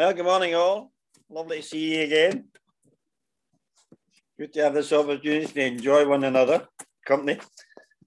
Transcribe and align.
Well, 0.00 0.14
good 0.14 0.24
morning, 0.24 0.54
all. 0.54 0.92
Lovely 1.28 1.58
to 1.58 1.62
see 1.62 1.94
you 1.94 2.04
again. 2.04 2.46
Good 4.38 4.50
to 4.54 4.62
have 4.62 4.72
this 4.72 4.94
opportunity 4.94 5.44
to 5.44 5.62
enjoy 5.62 6.08
one 6.08 6.24
another 6.24 6.66
company. 7.04 7.38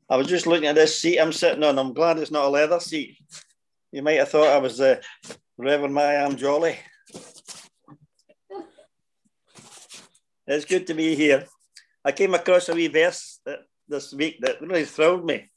I 0.10 0.18
was 0.18 0.26
just 0.26 0.48
looking 0.48 0.66
at 0.66 0.74
this 0.74 1.00
seat 1.00 1.20
I'm 1.20 1.32
sitting 1.32 1.64
on. 1.64 1.78
I'm 1.78 1.94
glad 1.94 2.18
it's 2.18 2.32
not 2.32 2.46
a 2.46 2.50
leather 2.50 2.79
seat. 2.79 3.18
You 3.92 4.02
might 4.02 4.18
have 4.18 4.29
thought 4.29 4.48
I 4.48 4.58
was 4.58 4.79
the 4.79 5.04
Reverend 5.56 6.00
I. 6.00 6.16
M. 6.16 6.36
Jolly. 6.36 6.79
It's 10.48 10.66
good 10.66 10.88
to 10.88 10.96
be 10.96 11.14
here. 11.14 11.46
I 12.04 12.12
came 12.12 12.34
across 12.34 12.70
a 12.70 12.73
wee 12.73 12.88
verse 12.88 13.39
this 13.88 14.12
week 14.16 14.39
that 14.41 14.62
really 14.62 14.86
thrilled 14.86 15.28
me. 15.28 15.48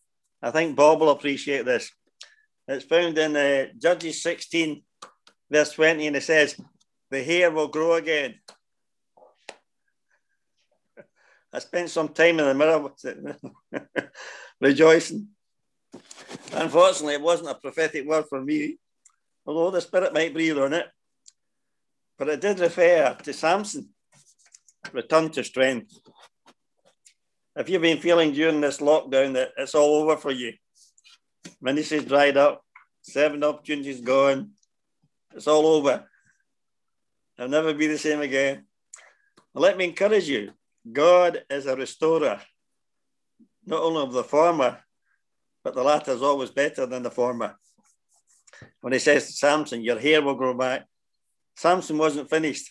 I 0.43 0.51
think 0.51 0.77
Bob 0.77 1.01
will 1.01 1.09
appreciate 1.09 1.65
this. 1.65 1.91
It's 2.69 2.85
found 2.85 3.17
in 3.17 3.35
uh, 3.37 3.69
Judges 3.79 4.23
16, 4.23 4.83
verse 5.51 5.73
20, 5.73 6.07
and 6.07 6.17
it 6.17 6.23
says, 6.23 6.61
The 7.11 7.23
hair 7.23 7.51
will 7.51 7.69
grow 7.69 7.95
again. 7.95 8.35
I 11.53 11.59
spent 11.59 11.91
some 11.91 12.09
time 12.09 12.39
in 12.41 12.47
the 12.47 12.55
mirror 12.55 12.91
rejoicing. 14.61 15.29
Unfortunately, 16.53 17.15
it 17.15 17.21
wasn't 17.21 17.51
a 17.51 17.55
prophetic 17.55 18.07
word 18.07 18.27
for 18.29 18.41
me, 18.43 18.79
although 19.45 19.71
the 19.71 19.81
Spirit 19.81 20.13
might 20.13 20.33
breathe 20.33 20.59
on 20.59 20.73
it. 20.73 20.87
But 22.19 22.29
it 22.29 22.41
did 22.41 22.61
refer 22.61 23.17
to 23.23 23.33
Samson, 23.33 23.91
return 24.93 25.31
to 25.31 25.45
strength. 25.45 25.99
If 27.57 27.69
you've 27.69 27.83
been 27.83 27.99
feeling 27.99 28.33
during 28.33 28.61
this 28.61 28.79
lockdown 28.79 29.35
that 29.35 29.53
it's 29.57 29.75
all 29.75 30.03
over 30.03 30.17
for 30.17 30.31
you, 30.31 30.53
ministry's 31.61 32.05
dried 32.05 32.37
up, 32.37 32.63
seven 33.03 33.43
opportunities 33.45 34.01
gone, 34.01 34.51
it's 35.37 35.47
all 35.47 35.67
over. 35.67 36.09
I'll 37.39 37.49
never 37.49 37.75
be 37.75 37.87
the 37.87 37.99
same 37.99 38.21
again. 38.21 38.65
Let 39.55 39.77
me 39.77 39.85
encourage 39.85 40.29
you 40.29 40.53
God 40.91 41.43
is 41.51 41.67
a 41.67 41.77
restorer, 41.77 42.41
not 43.67 43.83
only 43.83 44.03
of 44.03 44.13
the 44.13 44.25
former, 44.25 44.79
but 45.63 45.75
the 45.75 45.83
latter 45.83 46.13
is 46.13 46.23
always 46.23 46.51
better 46.51 46.87
than 46.87 47.03
the 47.03 47.11
former. 47.11 47.57
When 48.81 48.93
he 48.93 48.99
says 48.99 49.27
to 49.27 49.33
Samson, 49.33 49.83
Your 49.83 49.99
hair 49.99 50.23
will 50.23 50.35
grow 50.35 50.55
back, 50.55 50.87
Samson 51.57 51.99
wasn't 51.99 52.31
finished. 52.31 52.71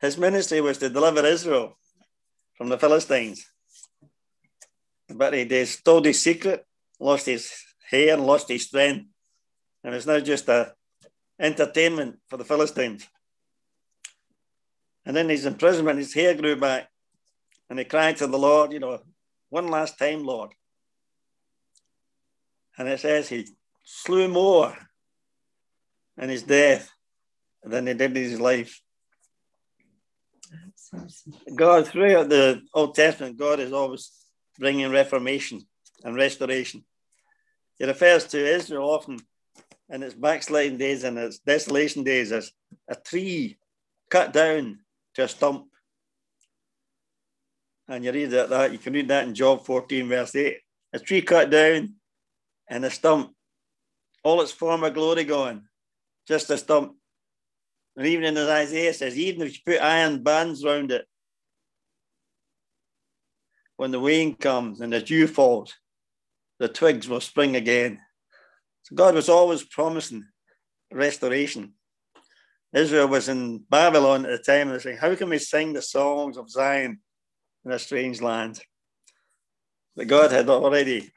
His 0.00 0.16
ministry 0.16 0.60
was 0.60 0.78
to 0.78 0.88
deliver 0.88 1.26
Israel 1.26 1.76
from 2.56 2.68
the 2.68 2.78
Philistines. 2.78 3.44
But 5.08 5.34
he 5.34 5.64
stole 5.64 6.04
his 6.04 6.22
secret, 6.22 6.64
lost 7.00 7.26
his 7.26 7.52
hair, 7.90 8.14
and 8.14 8.26
lost 8.26 8.48
his 8.48 8.66
strength. 8.66 9.06
And 9.84 9.94
it's 9.94 10.06
now 10.06 10.20
just 10.20 10.48
a 10.48 10.74
entertainment 11.40 12.18
for 12.28 12.36
the 12.36 12.44
Philistines. 12.44 13.06
And 15.06 15.16
then 15.16 15.28
his 15.28 15.46
imprisonment, 15.46 15.98
his 15.98 16.14
hair 16.14 16.34
grew 16.34 16.56
back. 16.56 16.88
And 17.70 17.78
he 17.78 17.84
cried 17.84 18.16
to 18.18 18.26
the 18.26 18.38
Lord, 18.38 18.72
you 18.72 18.80
know, 18.80 19.00
one 19.50 19.68
last 19.68 19.98
time, 19.98 20.24
Lord. 20.24 20.50
And 22.76 22.88
it 22.88 23.00
says 23.00 23.28
he 23.28 23.48
slew 23.84 24.28
more 24.28 24.76
in 26.16 26.28
his 26.28 26.42
death 26.42 26.90
than 27.62 27.86
he 27.86 27.94
did 27.94 28.16
in 28.16 28.22
his 28.22 28.40
life. 28.40 28.80
God, 31.54 31.86
throughout 31.86 32.28
the 32.28 32.62
Old 32.72 32.94
Testament, 32.94 33.36
God 33.36 33.60
is 33.60 33.72
always 33.72 34.10
bringing 34.58 34.90
reformation 34.90 35.62
and 36.04 36.16
restoration. 36.16 36.84
He 37.78 37.84
refers 37.84 38.24
to 38.28 38.38
Israel 38.38 38.88
often 38.88 39.18
in 39.90 40.02
its 40.02 40.14
backsliding 40.14 40.78
days 40.78 41.04
and 41.04 41.18
its 41.18 41.38
desolation 41.38 42.02
days 42.02 42.32
as 42.32 42.52
a 42.88 42.94
tree 42.94 43.58
cut 44.10 44.32
down 44.32 44.78
to 45.14 45.24
a 45.24 45.28
stump. 45.28 45.66
And 47.88 48.04
you 48.04 48.12
read 48.12 48.30
that, 48.30 48.50
that 48.50 48.72
you 48.72 48.78
can 48.78 48.92
read 48.92 49.08
that 49.08 49.26
in 49.26 49.34
Job 49.34 49.64
14, 49.64 50.08
verse 50.08 50.36
8. 50.36 50.58
A 50.92 50.98
tree 50.98 51.22
cut 51.22 51.50
down 51.50 51.94
and 52.68 52.84
a 52.84 52.90
stump, 52.90 53.34
all 54.22 54.42
its 54.42 54.52
former 54.52 54.90
glory 54.90 55.24
gone, 55.24 55.68
just 56.26 56.50
a 56.50 56.58
stump. 56.58 56.94
And 57.96 58.06
even 58.06 58.36
as 58.36 58.48
Isaiah 58.48 58.94
says, 58.94 59.18
even 59.18 59.42
if 59.42 59.54
you 59.54 59.58
put 59.66 59.82
iron 59.82 60.22
bands 60.22 60.64
around 60.64 60.92
it, 60.92 61.06
when 63.76 63.90
the 63.90 64.00
rain 64.00 64.34
comes 64.34 64.80
and 64.80 64.92
the 64.92 65.00
dew 65.00 65.26
falls, 65.26 65.74
the 66.58 66.68
twigs 66.68 67.08
will 67.08 67.20
spring 67.20 67.56
again. 67.56 68.00
So 68.88 68.94
God 68.94 69.14
was 69.14 69.28
always 69.28 69.62
promising 69.64 70.24
restoration. 70.90 71.74
Israel 72.72 73.08
was 73.08 73.28
in 73.28 73.58
Babylon 73.68 74.24
at 74.24 74.30
the 74.30 74.38
time, 74.38 74.62
and 74.62 74.70
they're 74.70 74.80
saying, 74.80 74.98
How 74.98 75.14
can 75.14 75.28
we 75.28 75.38
sing 75.38 75.74
the 75.74 75.82
songs 75.82 76.38
of 76.38 76.50
Zion 76.50 76.98
in 77.66 77.72
a 77.72 77.78
strange 77.78 78.22
land? 78.22 78.60
But 79.94 80.06
God 80.06 80.32
had 80.32 80.48
already 80.48 81.10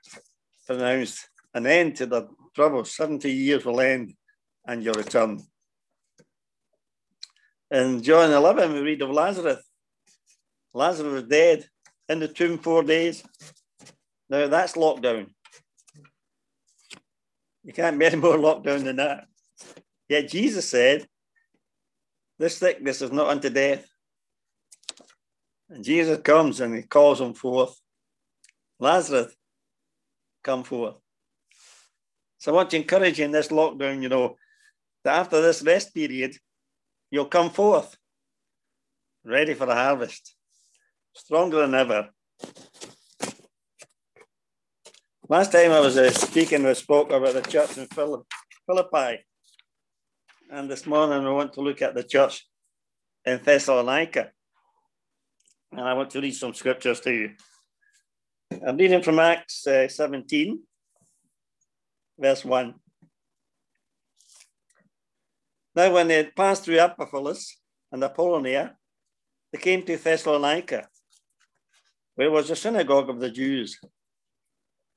pronounced 0.67 1.29
an 1.53 1.65
end 1.65 1.95
to 1.97 2.05
the 2.05 2.27
trouble. 2.55 2.83
70 2.83 3.31
years 3.31 3.63
will 3.63 3.79
end 3.79 4.15
and 4.65 4.83
you'll 4.83 4.93
return. 4.93 5.41
In 7.69 8.03
John 8.03 8.31
11, 8.31 8.73
we 8.73 8.79
read 8.81 9.01
of 9.01 9.11
Lazarus. 9.11 9.63
Lazarus 10.73 11.13
was 11.13 11.23
dead 11.23 11.69
in 12.09 12.19
the 12.19 12.27
tomb 12.27 12.57
four 12.57 12.83
days. 12.83 13.23
Now 14.29 14.47
that's 14.47 14.73
lockdown. 14.73 15.27
You 17.63 17.73
can't 17.73 17.99
be 17.99 18.05
any 18.05 18.15
more 18.15 18.37
lockdown 18.37 18.83
than 18.83 18.95
that. 18.97 19.25
Yet 20.09 20.29
Jesus 20.29 20.67
said, 20.67 21.07
this 22.39 22.57
sickness 22.57 23.01
is 23.01 23.11
not 23.11 23.29
unto 23.29 23.49
death. 23.49 23.87
And 25.69 25.83
Jesus 25.83 26.19
comes 26.21 26.59
and 26.59 26.75
he 26.75 26.81
calls 26.81 27.21
him 27.21 27.33
forth. 27.33 27.79
Lazarus, 28.79 29.35
come 30.43 30.63
forth. 30.63 30.95
So 32.39 32.51
I 32.51 32.55
want 32.55 32.71
to 32.71 32.77
encourage 32.77 33.19
you 33.19 33.25
in 33.25 33.31
this 33.31 33.49
lockdown, 33.49 34.01
you 34.01 34.09
know, 34.09 34.37
that 35.03 35.19
after 35.19 35.39
this 35.41 35.61
rest 35.61 35.93
period, 35.93 36.35
you'll 37.11 37.25
come 37.25 37.51
forth 37.51 37.95
ready 39.23 39.53
for 39.53 39.67
the 39.67 39.75
harvest, 39.75 40.35
stronger 41.13 41.61
than 41.61 41.75
ever. 41.75 42.09
Last 45.31 45.53
time 45.53 45.71
I 45.71 45.79
was 45.79 45.97
uh, 45.97 46.11
speaking, 46.11 46.65
we 46.65 46.73
spoke 46.73 47.09
about 47.09 47.33
the 47.33 47.41
church 47.41 47.77
in 47.77 47.87
Philippi. 47.87 49.23
And 50.51 50.69
this 50.69 50.85
morning, 50.85 51.25
I 51.25 51.31
want 51.31 51.53
to 51.53 51.61
look 51.61 51.81
at 51.81 51.95
the 51.95 52.03
church 52.03 52.45
in 53.23 53.39
Thessalonica. 53.41 54.31
And 55.71 55.79
I 55.79 55.93
want 55.93 56.09
to 56.09 56.19
read 56.19 56.35
some 56.35 56.53
scriptures 56.53 56.99
to 56.99 57.13
you. 57.13 57.29
I'm 58.67 58.75
reading 58.75 59.01
from 59.01 59.19
Acts 59.19 59.65
uh, 59.65 59.87
17, 59.87 60.61
verse 62.19 62.43
1. 62.43 62.73
Now, 65.77 65.93
when 65.93 66.09
they 66.09 66.15
had 66.15 66.35
passed 66.35 66.65
through 66.65 66.75
Amphipolis 66.79 67.53
and 67.89 68.03
Apollonia, 68.03 68.75
they 69.53 69.59
came 69.59 69.83
to 69.83 69.95
Thessalonica, 69.95 70.89
where 72.15 72.29
was 72.29 72.49
the 72.49 72.55
synagogue 72.57 73.09
of 73.09 73.21
the 73.21 73.31
Jews. 73.31 73.79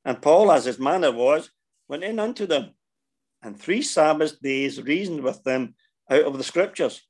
And 0.04 0.20
Paul, 0.20 0.53
as 0.53 0.66
his 0.66 0.78
manner 0.78 1.10
was, 1.12 1.50
went 1.88 2.04
in 2.04 2.19
unto 2.19 2.47
them 2.47 2.75
and 3.44 3.60
three 3.60 3.82
Sabbath 3.82 4.41
days 4.41 4.82
reasoned 4.82 5.22
with 5.22 5.44
them 5.44 5.75
out 6.10 6.22
of 6.25 6.38
the 6.38 6.44
scriptures, 6.44 7.03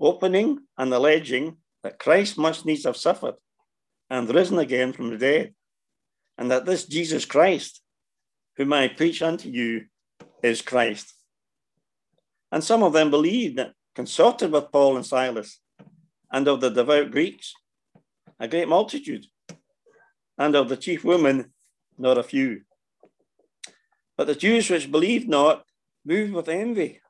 opening 0.00 0.60
and 0.78 0.94
alleging 0.94 1.56
that 1.82 1.98
Christ 1.98 2.38
must 2.38 2.64
needs 2.64 2.84
have 2.84 2.96
suffered 2.96 3.34
and 4.08 4.32
risen 4.32 4.58
again 4.58 4.92
from 4.92 5.10
the 5.10 5.18
dead, 5.18 5.54
and 6.38 6.50
that 6.50 6.64
this 6.64 6.86
Jesus 6.86 7.24
Christ, 7.24 7.82
whom 8.56 8.72
I 8.72 8.88
preach 8.88 9.20
unto 9.20 9.48
you, 9.48 9.86
is 10.42 10.62
Christ. 10.62 11.12
And 12.52 12.62
some 12.62 12.82
of 12.82 12.92
them 12.92 13.10
believed 13.10 13.58
and 13.58 13.72
consorted 13.94 14.52
with 14.52 14.72
Paul 14.72 14.96
and 14.96 15.04
Silas, 15.04 15.60
and 16.32 16.46
of 16.46 16.60
the 16.60 16.70
devout 16.70 17.10
Greeks, 17.10 17.52
a 18.38 18.46
great 18.46 18.68
multitude, 18.68 19.26
and 20.38 20.54
of 20.54 20.68
the 20.68 20.76
chief 20.76 21.04
women, 21.04 21.52
not 21.98 22.18
a 22.18 22.22
few. 22.22 22.62
But 24.16 24.26
the 24.26 24.34
Jews 24.34 24.68
which 24.68 24.90
believed 24.90 25.28
not, 25.28 25.64
moved 26.04 26.32
with 26.32 26.48
envy, 26.48 27.00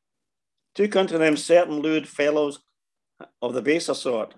took 0.74 0.94
unto 0.96 1.18
them 1.18 1.36
certain 1.36 1.80
lewd 1.80 2.08
fellows 2.08 2.60
of 3.42 3.54
the 3.54 3.62
baser 3.62 3.94
sort, 3.94 4.34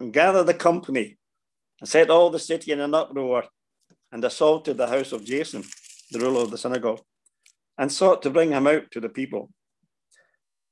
and 0.00 0.12
gathered 0.12 0.44
the 0.44 0.54
company, 0.54 1.18
and 1.80 1.88
set 1.88 2.10
all 2.10 2.30
the 2.30 2.38
city 2.38 2.72
in 2.72 2.80
an 2.80 2.94
uproar, 2.94 3.44
and 4.10 4.24
assaulted 4.24 4.76
the 4.76 4.88
house 4.88 5.12
of 5.12 5.24
Jason, 5.24 5.62
the 6.10 6.18
ruler 6.18 6.42
of 6.42 6.50
the 6.50 6.58
synagogue, 6.58 7.00
and 7.76 7.92
sought 7.92 8.22
to 8.22 8.30
bring 8.30 8.52
him 8.52 8.66
out 8.66 8.90
to 8.90 9.00
the 9.00 9.08
people. 9.08 9.50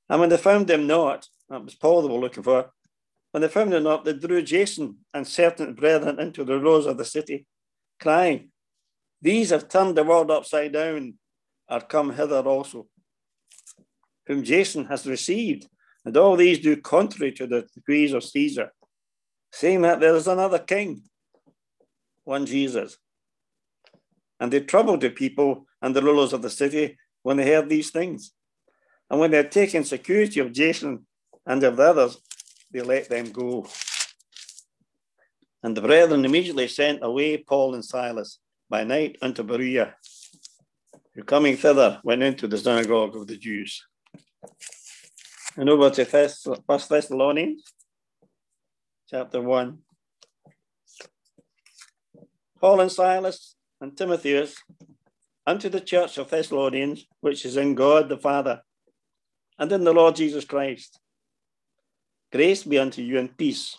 And 0.09 0.21
when 0.21 0.31
they 0.31 0.37
found 0.37 0.71
him 0.71 0.87
not, 0.87 1.29
that 1.49 1.65
was 1.65 1.75
Paul 1.75 2.03
they 2.03 2.09
were 2.09 2.19
looking 2.19 2.43
for, 2.43 2.71
when 3.33 3.43
they 3.43 3.49
found 3.49 3.75
him 3.75 3.83
not, 3.83 4.05
they 4.05 4.15
drew 4.15 4.41
Jason 4.43 4.97
and 5.13 5.27
certain 5.27 5.75
brethren 5.75 6.19
into 6.19 6.45
the 6.45 6.59
rows 6.59 6.87
of 6.87 6.97
the 6.97 7.05
city, 7.05 7.47
crying, 8.01 8.51
These 9.23 9.51
have 9.51 9.69
turned 9.69 9.97
the 9.97 10.05
world 10.05 10.31
upside 10.31 10.73
down 10.73 11.15
are 11.69 11.81
come 11.81 12.13
hither 12.15 12.41
also. 12.41 12.87
whom 14.27 14.43
Jason 14.43 14.85
has 14.87 15.07
received, 15.07 15.69
and 16.05 16.17
all 16.17 16.37
these 16.37 16.59
do 16.59 16.77
contrary 16.77 17.33
to 17.33 17.47
the 17.47 17.67
decrees 17.75 18.13
of 18.13 18.25
Caesar, 18.25 18.73
saying 19.53 19.83
that 19.83 20.01
there 20.01 20.15
is 20.15 20.27
another 20.27 20.59
king, 20.59 21.03
one 22.25 22.45
Jesus. 22.45 22.99
And 24.39 24.53
they 24.53 24.61
troubled 24.61 25.01
the 25.01 25.11
people 25.11 25.67
and 25.81 25.95
the 25.95 26.03
rulers 26.03 26.33
of 26.33 26.43
the 26.43 26.51
city 26.51 26.99
when 27.23 27.37
they 27.39 27.51
heard 27.51 27.69
these 27.69 27.91
things. 27.91 28.33
And 29.09 29.21
when 29.21 29.31
they 29.31 29.39
had 29.39 29.53
taken 29.53 29.85
security 29.85 30.41
of 30.41 30.53
Jason 30.53 31.07
and 31.47 31.63
of 31.63 31.77
the 31.77 31.85
others, 31.85 32.19
they 32.73 32.83
let 32.83 33.09
them 33.09 33.31
go. 33.31 33.67
And 35.63 35.77
the 35.77 35.81
brethren 35.81 36.25
immediately 36.25 36.69
sent 36.69 37.03
away 37.03 37.39
Paul 37.39 37.75
and 37.75 37.85
Silas 37.85 38.39
by 38.69 38.85
night 38.85 39.17
unto 39.23 39.43
Berea, 39.43 39.95
who 41.15 41.23
coming 41.23 41.57
thither 41.57 42.01
went 42.05 42.23
into 42.23 42.47
the 42.47 42.59
synagogue 42.59 43.17
of 43.17 43.27
the 43.27 43.37
Jews. 43.37 43.85
And 45.57 45.71
over 45.71 45.89
to 45.91 46.05
First 46.05 46.89
Thessalonians, 46.89 47.63
chapter 49.09 49.41
1. 49.41 49.79
Paul 52.61 52.81
and 52.81 52.93
Silas 52.93 53.55
and 53.81 53.97
Timotheus 53.97 54.57
unto 55.47 55.69
the 55.69 55.81
church 55.81 56.19
of 56.19 56.31
Thessalonians, 56.31 57.07
which 57.21 57.45
is 57.45 57.57
in 57.57 57.75
God 57.75 58.09
the 58.09 58.19
Father 58.19 58.63
and 59.59 59.71
in 59.71 59.85
the 59.85 59.93
Lord 59.93 60.17
Jesus 60.17 60.45
Christ. 60.45 60.99
Grace 62.33 62.65
be 62.65 62.79
unto 62.79 63.03
you 63.03 63.19
and 63.19 63.37
peace 63.37 63.79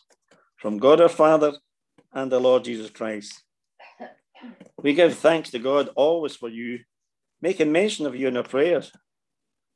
from 0.56 0.78
God 0.78 1.02
our 1.02 1.10
Father 1.10 1.54
and 2.14 2.32
the 2.32 2.40
Lord 2.40 2.64
Jesus 2.64 2.90
Christ. 2.90 3.44
We 4.82 4.94
give 4.94 5.16
thanks 5.16 5.50
to 5.52 5.60
God 5.60 5.90
always 5.96 6.36
for 6.36 6.50
you, 6.50 6.80
making 7.42 7.72
mention 7.72 8.06
of 8.06 8.16
you 8.16 8.28
in 8.28 8.38
our 8.38 8.44
prayers, 8.44 8.92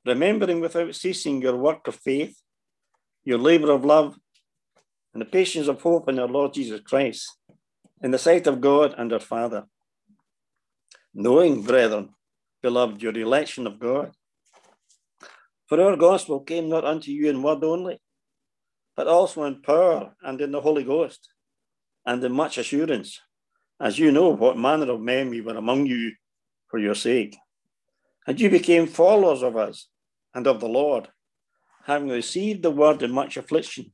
remembering 0.05 0.59
without 0.59 0.93
ceasing 0.95 1.41
your 1.41 1.57
work 1.57 1.87
of 1.87 1.95
faith, 1.95 2.39
your 3.23 3.39
labor 3.39 3.71
of 3.71 3.83
love, 3.83 4.17
and 5.13 5.21
the 5.21 5.25
patience 5.25 5.67
of 5.67 5.81
hope 5.81 6.07
in 6.07 6.19
our 6.19 6.27
Lord 6.27 6.53
Jesus 6.53 6.81
Christ, 6.81 7.35
in 8.01 8.11
the 8.11 8.17
sight 8.17 8.45
of 8.45 8.61
God 8.61 8.93
and 8.97 9.11
our 9.11 9.19
Father. 9.19 9.65
Knowing, 11.13 11.63
brethren, 11.63 12.09
beloved, 12.61 13.01
your 13.01 13.17
election 13.17 13.65
of 13.67 13.79
God. 13.79 14.11
For 15.67 15.81
our 15.81 15.95
gospel 15.95 16.41
came 16.41 16.69
not 16.69 16.85
unto 16.85 17.11
you 17.11 17.29
in 17.29 17.41
word 17.41 17.63
only, 17.63 17.99
but 18.95 19.07
also 19.07 19.43
in 19.43 19.61
power 19.61 20.13
and 20.21 20.39
in 20.39 20.51
the 20.51 20.61
Holy 20.61 20.83
Ghost, 20.83 21.29
and 22.05 22.23
in 22.23 22.31
much 22.31 22.57
assurance, 22.57 23.19
as 23.81 23.97
you 23.97 24.11
know 24.11 24.29
what 24.29 24.57
manner 24.57 24.91
of 24.91 25.01
men 25.01 25.29
we 25.29 25.41
were 25.41 25.57
among 25.57 25.87
you 25.87 26.13
for 26.69 26.77
your 26.79 26.93
sake. 26.93 27.35
And 28.27 28.39
you 28.39 28.49
became 28.49 28.85
followers 28.85 29.41
of 29.41 29.57
us 29.57 29.87
and 30.35 30.45
of 30.45 30.59
the 30.59 30.69
Lord, 30.69 31.09
having 31.85 32.09
received 32.09 32.61
the 32.61 32.69
word 32.69 33.01
in 33.01 33.11
much 33.11 33.37
affliction, 33.37 33.91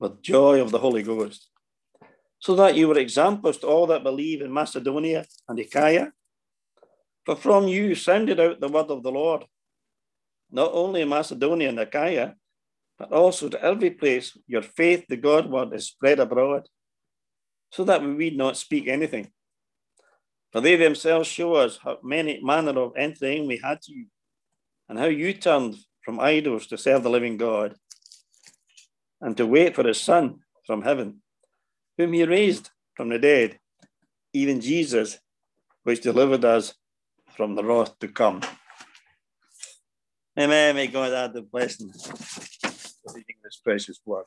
with 0.00 0.20
joy 0.20 0.60
of 0.60 0.72
the 0.72 0.80
Holy 0.80 1.04
Ghost, 1.04 1.48
so 2.40 2.56
that 2.56 2.74
you 2.74 2.88
were 2.88 2.98
examples 2.98 3.58
to 3.58 3.68
all 3.68 3.86
that 3.86 4.02
believe 4.02 4.42
in 4.42 4.52
Macedonia 4.52 5.24
and 5.48 5.58
Achaia. 5.60 6.12
For 7.24 7.36
from 7.36 7.68
you 7.68 7.94
sounded 7.94 8.40
out 8.40 8.60
the 8.60 8.68
word 8.68 8.90
of 8.90 9.04
the 9.04 9.12
Lord, 9.12 9.44
not 10.50 10.72
only 10.74 11.02
in 11.02 11.08
Macedonia 11.08 11.68
and 11.68 11.78
Achaia, 11.78 12.34
but 12.98 13.12
also 13.12 13.48
to 13.48 13.62
every 13.62 13.90
place 13.90 14.36
your 14.46 14.62
faith, 14.62 15.06
the 15.08 15.16
God 15.16 15.48
word, 15.48 15.72
is 15.72 15.86
spread 15.86 16.18
abroad, 16.18 16.68
so 17.74 17.82
that 17.82 18.00
we 18.00 18.08
need 18.08 18.36
not 18.36 18.56
speak 18.56 18.86
anything. 18.86 19.28
For 20.52 20.60
they 20.60 20.76
themselves 20.76 21.28
show 21.28 21.54
us 21.54 21.80
how 21.82 21.98
many 22.04 22.40
manner 22.40 22.78
of 22.78 22.92
entering 22.96 23.48
we 23.48 23.58
had 23.58 23.82
to 23.82 23.92
you, 23.92 24.06
and 24.88 24.96
how 24.96 25.06
you 25.06 25.32
turned 25.32 25.74
from 26.04 26.20
idols 26.20 26.68
to 26.68 26.78
serve 26.78 27.02
the 27.02 27.10
living 27.10 27.36
God, 27.36 27.74
and 29.20 29.36
to 29.36 29.44
wait 29.44 29.74
for 29.74 29.82
his 29.82 30.00
Son 30.00 30.38
from 30.64 30.82
heaven, 30.82 31.22
whom 31.98 32.12
he 32.12 32.22
raised 32.22 32.70
from 32.94 33.08
the 33.08 33.18
dead, 33.18 33.58
even 34.32 34.60
Jesus, 34.60 35.18
which 35.82 36.00
delivered 36.00 36.44
us 36.44 36.74
from 37.36 37.56
the 37.56 37.64
wrath 37.64 37.98
to 37.98 38.06
come. 38.06 38.40
Amen. 40.38 40.76
May 40.76 40.86
God 40.86 41.12
add 41.12 41.32
the 41.32 41.42
blessing 41.42 41.92
reading 43.12 43.36
this 43.42 43.56
precious 43.56 44.00
word. 44.06 44.26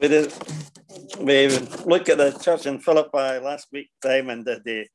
We, 0.00 0.06
did, 0.06 0.32
we 1.18 1.48
looked 1.84 2.08
at 2.08 2.18
the 2.18 2.30
church 2.40 2.66
in 2.66 2.78
Philippi 2.78 3.42
last 3.42 3.66
week 3.72 3.90
time 4.00 4.30
and 4.30 4.44
they 4.44 4.86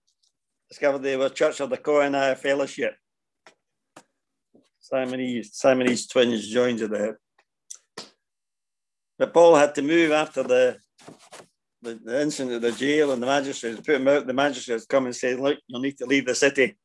discovered 0.70 1.00
they 1.00 1.18
were 1.18 1.28
Church 1.28 1.60
of 1.60 1.70
the 1.70 1.78
Koine 1.78 2.38
Fellowship. 2.38 2.96
Simonese, 4.80 5.56
Simonese 5.56 6.08
twins 6.08 6.48
joined 6.48 6.80
there. 6.80 7.20
But 9.20 9.34
Paul 9.34 9.56
had 9.56 9.76
to 9.76 9.82
move 9.82 10.12
after 10.12 10.42
the, 10.44 10.78
the, 11.82 12.00
the 12.04 12.22
incident 12.22 12.56
at 12.56 12.62
the 12.62 12.72
jail 12.72 13.12
and 13.12 13.22
the 13.22 13.28
magistrates 13.28 13.82
put 13.82 13.96
him 13.96 14.08
out. 14.08 14.26
The 14.26 14.34
magistrates 14.34 14.86
come 14.86 15.06
and 15.06 15.16
said, 15.16 15.40
look, 15.40 15.60
you'll 15.68 15.82
need 15.82 15.98
to 15.98 16.06
leave 16.06 16.26
the 16.26 16.36
city. 16.36 16.78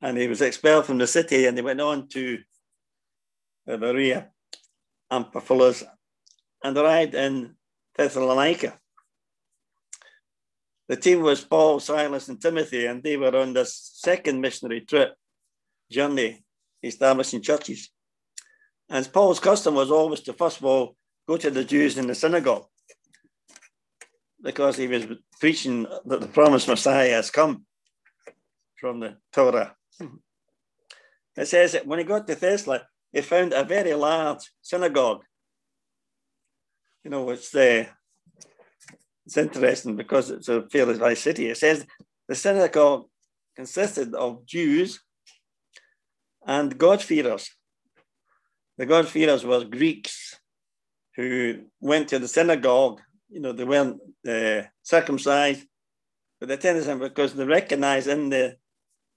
And 0.00 0.16
he 0.16 0.26
was 0.26 0.40
expelled 0.40 0.86
from 0.86 0.96
the 0.96 1.06
city 1.06 1.44
and 1.44 1.56
he 1.56 1.62
went 1.62 1.82
on 1.82 2.08
to 2.08 2.38
Berea, 3.66 4.28
Amphipolis, 5.12 5.84
and 6.62 6.76
arrived 6.76 7.14
in 7.14 7.54
Thessalonica. 7.96 8.78
The 10.88 10.96
team 10.96 11.22
was 11.22 11.44
Paul, 11.44 11.78
Silas, 11.78 12.28
and 12.28 12.40
Timothy, 12.40 12.86
and 12.86 13.02
they 13.02 13.16
were 13.16 13.36
on 13.36 13.52
this 13.52 13.92
second 13.94 14.40
missionary 14.40 14.80
trip 14.80 15.14
journey 15.90 16.44
establishing 16.82 17.42
churches. 17.42 17.90
And 18.88 19.12
Paul's 19.12 19.38
custom 19.38 19.74
was 19.74 19.90
always 19.90 20.20
to 20.22 20.32
first 20.32 20.58
of 20.58 20.64
all 20.64 20.96
go 21.28 21.36
to 21.36 21.50
the 21.50 21.64
Jews 21.64 21.96
in 21.96 22.08
the 22.08 22.14
synagogue 22.14 22.66
because 24.42 24.76
he 24.76 24.88
was 24.88 25.06
preaching 25.38 25.86
that 26.06 26.20
the 26.20 26.26
promised 26.26 26.66
Messiah 26.66 27.10
has 27.10 27.30
come 27.30 27.66
from 28.76 29.00
the 29.00 29.16
Torah. 29.32 29.76
Mm-hmm. 30.00 30.16
It 31.36 31.46
says 31.46 31.72
that 31.72 31.86
when 31.86 31.98
he 31.98 32.04
got 32.04 32.26
to 32.26 32.34
Thessala, 32.34 32.82
he 33.12 33.20
found 33.20 33.52
a 33.52 33.64
very 33.64 33.94
large 33.94 34.50
synagogue. 34.62 35.22
You 37.04 37.10
know, 37.10 37.30
it's 37.30 37.54
uh, 37.54 37.86
it's 39.26 39.36
interesting 39.36 39.96
because 39.96 40.30
it's 40.30 40.48
a 40.48 40.68
fairly 40.68 40.98
nice 40.98 41.20
city. 41.20 41.48
It 41.48 41.56
says 41.56 41.86
the 42.28 42.34
synagogue 42.34 43.06
consisted 43.56 44.14
of 44.14 44.44
Jews 44.44 45.00
and 46.46 46.76
God-fearers. 46.76 47.50
The 48.78 48.86
God-fearers 48.86 49.44
were 49.44 49.64
Greeks 49.64 50.38
who 51.16 51.64
went 51.80 52.08
to 52.08 52.18
the 52.18 52.28
synagogue. 52.28 53.00
You 53.28 53.40
know, 53.40 53.52
they 53.52 53.64
weren't 53.64 54.00
uh, 54.28 54.62
circumcised, 54.82 55.66
but 56.38 56.48
they 56.48 56.54
attended 56.54 56.84
them 56.84 56.98
because 56.98 57.34
they 57.34 57.44
recognized 57.44 58.08
in 58.08 58.30
the, 58.30 58.56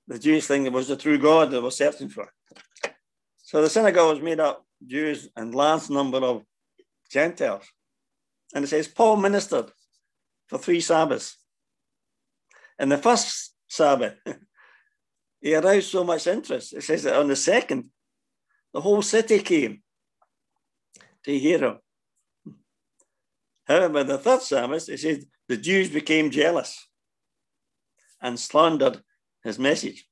the 0.07 0.19
Jewish 0.19 0.45
thing 0.45 0.63
that 0.63 0.73
was 0.73 0.87
the 0.87 0.97
true 0.97 1.17
God 1.17 1.51
they 1.51 1.59
were 1.59 1.71
searching 1.71 2.09
for. 2.09 2.31
So 3.37 3.61
the 3.61 3.69
synagogue 3.69 4.15
was 4.15 4.23
made 4.23 4.39
up 4.39 4.65
Jews 4.85 5.29
and 5.35 5.55
large 5.55 5.89
number 5.89 6.17
of 6.17 6.43
Gentiles. 7.13 7.65
And 8.53 8.65
it 8.65 8.67
says 8.67 8.88
Paul 8.88 9.17
ministered 9.17 9.72
for 10.48 10.58
three 10.58 10.82
Sabbaths. 10.82 11.38
And 12.79 12.91
the 12.91 12.98
first 12.98 13.53
Sabbath, 13.67 14.15
he 15.41 15.55
aroused 15.55 15.91
so 15.91 16.03
much 16.03 16.27
interest. 16.27 16.74
It 16.74 16.84
says 16.84 17.03
that 17.03 17.15
on 17.15 17.27
the 17.27 17.36
second, 17.36 17.89
the 18.74 18.82
whole 18.82 19.03
city 19.03 19.39
came 19.39 19.84
to 21.24 21.38
hear 21.38 21.60
him. 21.60 21.77
However, 23.65 24.03
the 24.03 24.17
third 24.17 24.41
Sabbath, 24.41 24.89
it 24.89 25.00
says 25.00 25.25
the 25.48 25.58
Jews 25.58 25.89
became 25.89 26.32
jealous 26.32 26.88
and 28.22 28.39
slandered 28.39 29.01
his 29.43 29.60
message. 29.60 30.08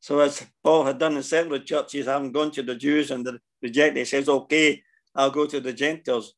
So, 0.00 0.20
as 0.20 0.46
Paul 0.64 0.84
had 0.84 0.98
done 0.98 1.16
in 1.16 1.22
several 1.22 1.60
churches, 1.60 2.06
having 2.06 2.32
gone 2.32 2.50
to 2.52 2.62
the 2.62 2.74
Jews 2.74 3.10
and 3.10 3.28
rejected, 3.60 3.98
he 3.98 4.04
says, 4.06 4.28
Okay, 4.28 4.82
I'll 5.14 5.30
go 5.30 5.46
to 5.46 5.60
the 5.60 5.72
Gentiles. 5.72 6.34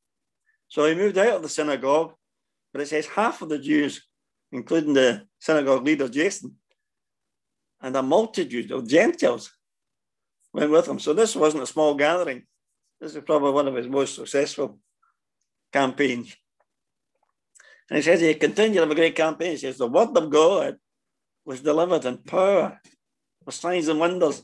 So 0.68 0.86
he 0.86 0.94
moved 0.94 1.18
out 1.18 1.36
of 1.36 1.42
the 1.42 1.48
synagogue, 1.48 2.14
but 2.72 2.80
it 2.80 2.88
says 2.88 3.06
half 3.06 3.42
of 3.42 3.48
the 3.48 3.58
Jews, 3.58 4.06
including 4.50 4.94
the 4.94 5.26
synagogue 5.38 5.84
leader 5.84 6.08
Jason, 6.08 6.56
and 7.80 7.96
a 7.96 8.02
multitude 8.02 8.70
of 8.70 8.88
Gentiles 8.88 9.52
went 10.52 10.70
with 10.70 10.86
him. 10.86 10.98
So 10.98 11.12
this 11.12 11.36
wasn't 11.36 11.64
a 11.64 11.66
small 11.66 11.94
gathering. 11.94 12.44
This 13.00 13.14
is 13.14 13.22
probably 13.24 13.50
one 13.50 13.68
of 13.68 13.74
his 13.74 13.88
most 13.88 14.14
successful 14.14 14.78
campaigns. 15.72 16.36
And 17.90 17.96
he 17.96 18.02
says 18.02 18.20
he 18.20 18.34
continued 18.34 18.90
a 18.90 18.94
great 18.94 19.16
campaign. 19.16 19.50
He 19.52 19.56
says 19.56 19.78
the 19.78 19.88
word 19.88 20.16
of 20.16 20.30
God 20.30 20.76
was 21.44 21.60
delivered 21.60 22.04
in 22.04 22.18
power, 22.18 22.80
with 23.44 23.54
signs 23.54 23.88
and 23.88 23.98
wonders 23.98 24.42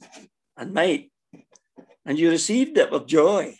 and 0.57 0.75
might. 0.75 1.13
And 2.05 2.19
you 2.19 2.31
received 2.31 2.77
it 2.77 2.91
with 2.91 3.07
joy. 3.07 3.57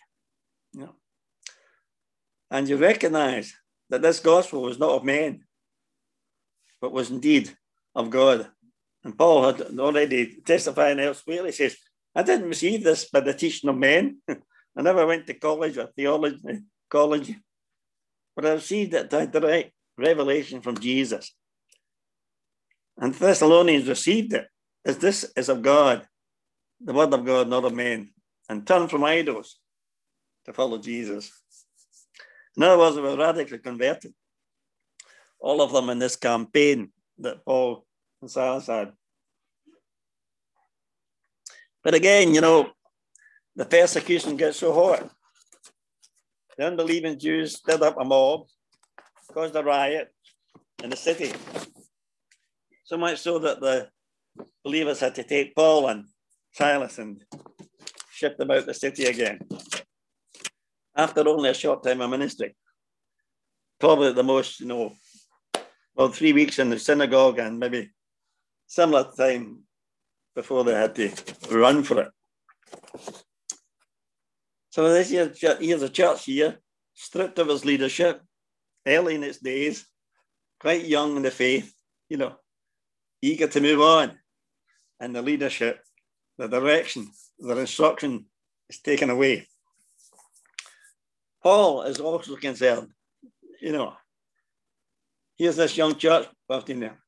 And 2.51 2.69
you 2.69 2.77
recognize 2.77 3.55
that 3.91 4.03
this 4.03 4.21
gospel 4.21 4.63
was 4.63 4.79
not 4.79 4.91
of 4.91 5.05
men, 5.05 5.45
but 6.81 6.93
was 6.93 7.11
indeed 7.11 7.51
of 7.95 8.11
God. 8.11 8.49
And 9.05 9.17
Paul 9.17 9.53
had 9.53 9.79
already 9.79 10.41
testifying 10.45 11.01
elsewhere. 11.01 11.47
He 11.47 11.53
says, 11.53 11.77
I 12.15 12.23
didn't 12.23 12.49
receive 12.49 12.83
this 12.85 13.09
by 13.09 13.21
the 13.21 13.35
teaching 13.35 13.71
of 13.71 13.77
men. 13.77 14.19
I 14.29 14.83
never 14.83 15.07
went 15.07 15.27
to 15.27 15.35
college 15.35 15.77
or 15.77 15.87
theology 15.87 16.63
college, 16.89 17.35
but 18.35 18.47
I 18.47 18.53
received 18.53 18.95
it 18.95 19.11
direct 19.11 19.73
revelation 19.97 20.61
from 20.61 20.79
Jesus. 20.79 21.35
And 22.97 23.15
Thessalonians 23.15 23.89
received 23.89 24.33
it 24.33 24.47
as 24.85 24.99
this 24.99 25.31
is 25.37 25.49
of 25.49 25.63
God, 25.63 26.07
the 26.81 26.93
word 26.93 27.13
of 27.13 27.25
God, 27.25 27.49
not 27.49 27.65
of 27.65 27.75
men, 27.75 28.11
and 28.49 28.67
turned 28.67 28.91
from 28.91 29.05
idols 29.05 29.59
to 30.47 30.53
follow 30.53 30.79
Jesus. 30.79 31.31
In 32.59 32.65
other 32.65 32.77
words, 32.77 32.97
they 32.97 33.03
were 33.03 33.17
radically 33.17 33.59
converted. 33.59 34.13
All 35.39 35.63
of 35.63 35.73
them 35.73 35.91
in 35.91 36.01
this 36.01 36.17
campaign 36.17 36.91
that 37.19 37.45
Paul 37.45 37.87
and 38.21 38.29
Silas 38.29 38.67
had. 38.67 38.93
But 41.85 41.95
again, 41.95 42.35
you 42.35 42.41
know, 42.41 42.71
the 43.55 43.65
persecution 43.65 44.37
gets 44.37 44.59
so 44.59 44.73
hot. 44.73 45.09
The 46.57 46.67
unbelieving 46.67 47.21
Jews 47.21 47.59
stirred 47.59 47.83
up 47.83 47.97
a 47.97 48.05
mob, 48.05 48.49
caused 49.33 49.55
a 49.55 49.63
riot 49.63 50.13
in 50.83 50.91
the 50.91 50.97
city. 50.97 51.33
So 52.83 52.97
much 52.97 53.21
so 53.21 53.39
that 53.39 53.61
the 53.61 53.89
believers 54.65 54.99
had 54.99 55.15
to 55.15 55.23
take 55.23 55.55
Paul 55.55 55.87
and 55.87 56.07
Silas 56.51 56.99
and 56.99 57.25
ship 58.11 58.37
them 58.37 58.51
out 58.51 58.67
the 58.67 58.75
city 58.75 59.05
again. 59.05 59.39
After 60.99 61.29
only 61.29 61.49
a 61.49 61.55
short 61.55 61.85
time 61.85 62.01
of 62.01 62.11
ministry, 62.11 62.57
probably 63.79 64.13
the 64.13 64.25
most, 64.25 64.59
you 64.59 64.67
know, 64.67 64.93
well, 65.95 66.09
three 66.09 66.33
weeks 66.33 66.59
in 66.59 66.71
the 66.71 66.79
synagogue 66.79 67.39
and 67.39 67.61
maybe 67.61 67.91
similar 68.67 69.07
time 69.17 69.63
before 70.35 70.65
they 70.65 70.75
had 70.75 70.97
to 70.97 71.13
run 71.53 71.85
for 71.85 72.03
it. 72.03 72.09
So 74.71 74.93
this 74.93 75.13
year, 75.13 75.33
here's 75.61 75.83
a 75.83 75.89
church 75.89 76.25
here, 76.25 76.59
stripped 76.95 77.39
of 77.39 77.49
its 77.49 77.65
leadership, 77.65 78.21
early 78.85 79.15
in 79.15 79.23
its 79.23 79.39
days, 79.39 79.87
quite 80.59 80.85
young 80.85 81.17
in 81.17 81.23
the 81.23 81.31
faith, 81.31 81.73
you 82.09 82.17
know, 82.17 82.35
eager 83.23 83.47
to 83.47 83.61
move 83.61 83.81
on. 83.81 84.19
And 84.99 85.15
the 85.15 85.23
leadership, 85.23 85.81
the 86.39 86.49
direction, 86.49 87.09
the 87.39 87.57
instruction 87.57 88.27
is 88.69 88.81
taken 88.81 89.11
away. 89.11 89.47
Paul 91.43 91.83
is 91.83 92.01
also 92.01 92.37
concerned, 92.37 92.89
you 93.61 93.73
know, 93.73 93.95
here's 95.37 95.57
this 95.57 95.77
young 95.77 95.95
church 95.97 96.27
in 96.69 96.81
there. 96.81 96.99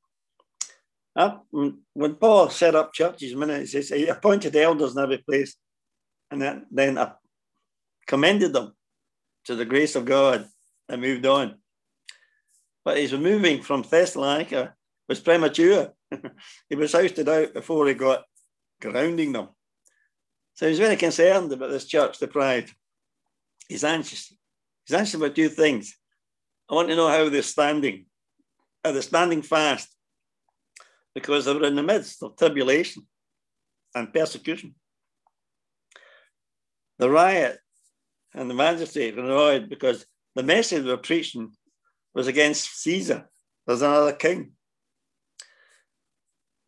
when 1.92 2.14
Paul 2.14 2.50
set 2.50 2.74
up 2.74 2.92
churches, 2.92 3.32
he 3.32 3.66
says 3.66 3.88
he 3.88 4.06
appointed 4.06 4.54
elders 4.56 4.96
in 4.96 5.02
every 5.02 5.18
place 5.18 5.56
and 6.30 6.40
then, 6.40 6.66
then 6.70 6.98
commended 8.06 8.52
them 8.52 8.74
to 9.44 9.54
the 9.54 9.64
grace 9.64 9.96
of 9.96 10.04
God 10.04 10.48
and 10.88 11.00
moved 11.00 11.26
on. 11.26 11.56
But 12.84 12.98
his 12.98 13.12
moving 13.12 13.62
from 13.62 13.82
Thessalonica 13.82 14.74
was 15.08 15.20
premature. 15.20 15.92
he 16.68 16.76
was 16.76 16.94
ousted 16.94 17.28
out 17.28 17.52
before 17.52 17.86
he 17.86 17.94
got 17.94 18.24
grounding 18.80 19.32
them. 19.32 19.48
So 20.54 20.68
he's 20.68 20.78
very 20.78 20.96
concerned 20.96 21.52
about 21.52 21.70
this 21.70 21.86
church, 21.86 22.18
the 22.18 22.28
pride. 22.28 22.70
He's 23.70 23.84
anxious. 23.84 24.34
He's 24.84 24.96
anxious 24.96 25.14
about 25.14 25.36
two 25.36 25.48
things. 25.48 25.96
I 26.68 26.74
want 26.74 26.88
to 26.88 26.96
know 26.96 27.08
how 27.08 27.28
they're 27.28 27.42
standing. 27.42 28.06
Are 28.84 28.90
they 28.90 29.00
standing 29.00 29.42
fast? 29.42 29.88
Because 31.14 31.44
they 31.44 31.54
were 31.54 31.68
in 31.68 31.76
the 31.76 31.82
midst 31.84 32.20
of 32.24 32.36
tribulation 32.36 33.06
and 33.94 34.12
persecution. 34.12 34.74
The 36.98 37.08
riot 37.08 37.60
and 38.34 38.50
the 38.50 38.54
magistrate 38.54 39.14
were 39.14 39.22
annoyed 39.22 39.68
because 39.68 40.04
the 40.34 40.42
message 40.42 40.82
they 40.82 40.90
were 40.90 40.96
preaching 40.96 41.52
was 42.12 42.26
against 42.26 42.82
Caesar. 42.82 43.28
There's 43.68 43.82
another 43.82 44.14
king. 44.14 44.50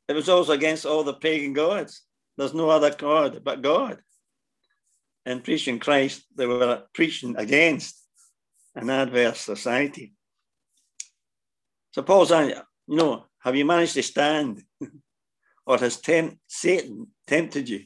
It 0.06 0.14
was 0.14 0.28
also 0.28 0.52
against 0.52 0.86
all 0.86 1.02
the 1.02 1.14
pagan 1.14 1.52
gods. 1.52 2.02
There's 2.38 2.54
no 2.54 2.70
other 2.70 2.94
God 2.94 3.42
but 3.42 3.60
God. 3.60 3.98
And 5.24 5.44
preaching 5.44 5.78
Christ, 5.78 6.24
they 6.36 6.46
were 6.46 6.82
preaching 6.94 7.36
against 7.36 8.02
an 8.74 8.90
adverse 8.90 9.40
society. 9.40 10.14
So 11.92 12.24
saying, 12.24 12.54
you 12.88 12.96
know, 12.96 13.26
have 13.40 13.54
you 13.54 13.64
managed 13.64 13.94
to 13.94 14.02
stand? 14.02 14.62
or 15.66 15.78
has 15.78 16.00
tempt, 16.00 16.38
Satan 16.48 17.08
tempted 17.26 17.68
you 17.68 17.84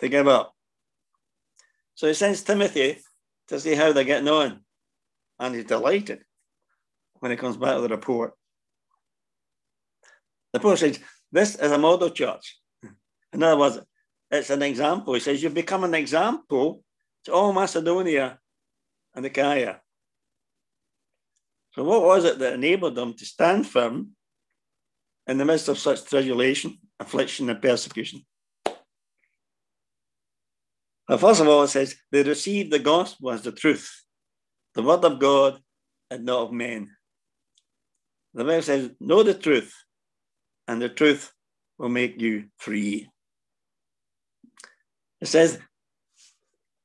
to 0.00 0.08
give 0.08 0.26
up? 0.26 0.52
So 1.94 2.08
he 2.08 2.14
sends 2.14 2.42
Timothy 2.42 2.98
to 3.48 3.60
see 3.60 3.74
how 3.74 3.92
they're 3.92 4.04
getting 4.04 4.28
on. 4.28 4.60
And 5.38 5.54
he's 5.54 5.64
delighted 5.64 6.24
when 7.20 7.30
he 7.30 7.36
comes 7.36 7.56
back 7.56 7.76
with 7.76 7.90
a 7.90 7.94
report. 7.94 8.32
The 10.52 10.60
post 10.60 10.80
says, 10.80 11.00
This 11.32 11.56
is 11.56 11.72
a 11.72 11.78
model 11.78 12.10
church. 12.10 12.58
In 13.32 13.42
other 13.42 13.58
words, 13.58 13.80
it's 14.34 14.50
an 14.50 14.62
example. 14.62 15.14
He 15.14 15.20
says, 15.20 15.42
You've 15.42 15.54
become 15.54 15.84
an 15.84 15.94
example 15.94 16.82
to 17.24 17.32
all 17.32 17.52
Macedonia 17.52 18.38
and 19.14 19.24
Achaia. 19.24 19.80
So, 21.72 21.84
what 21.84 22.02
was 22.02 22.24
it 22.24 22.38
that 22.38 22.54
enabled 22.54 22.94
them 22.94 23.14
to 23.14 23.26
stand 23.26 23.66
firm 23.66 24.10
in 25.26 25.38
the 25.38 25.44
midst 25.44 25.68
of 25.68 25.78
such 25.78 26.04
tribulation, 26.04 26.78
affliction, 27.00 27.50
and 27.50 27.60
persecution? 27.60 28.24
Well, 31.08 31.18
first 31.18 31.40
of 31.40 31.48
all, 31.48 31.64
it 31.64 31.68
says 31.68 31.96
they 32.10 32.22
received 32.22 32.72
the 32.72 32.78
gospel 32.78 33.30
as 33.30 33.42
the 33.42 33.52
truth, 33.52 33.90
the 34.74 34.82
word 34.82 35.04
of 35.04 35.18
God, 35.18 35.60
and 36.10 36.24
not 36.24 36.42
of 36.42 36.52
men. 36.52 36.90
The 38.32 38.44
Bible 38.44 38.62
says, 38.62 38.90
Know 39.00 39.22
the 39.22 39.34
truth, 39.34 39.74
and 40.66 40.80
the 40.80 40.88
truth 40.88 41.32
will 41.78 41.88
make 41.88 42.20
you 42.20 42.46
free. 42.56 43.08
It 45.24 45.28
says, 45.28 45.58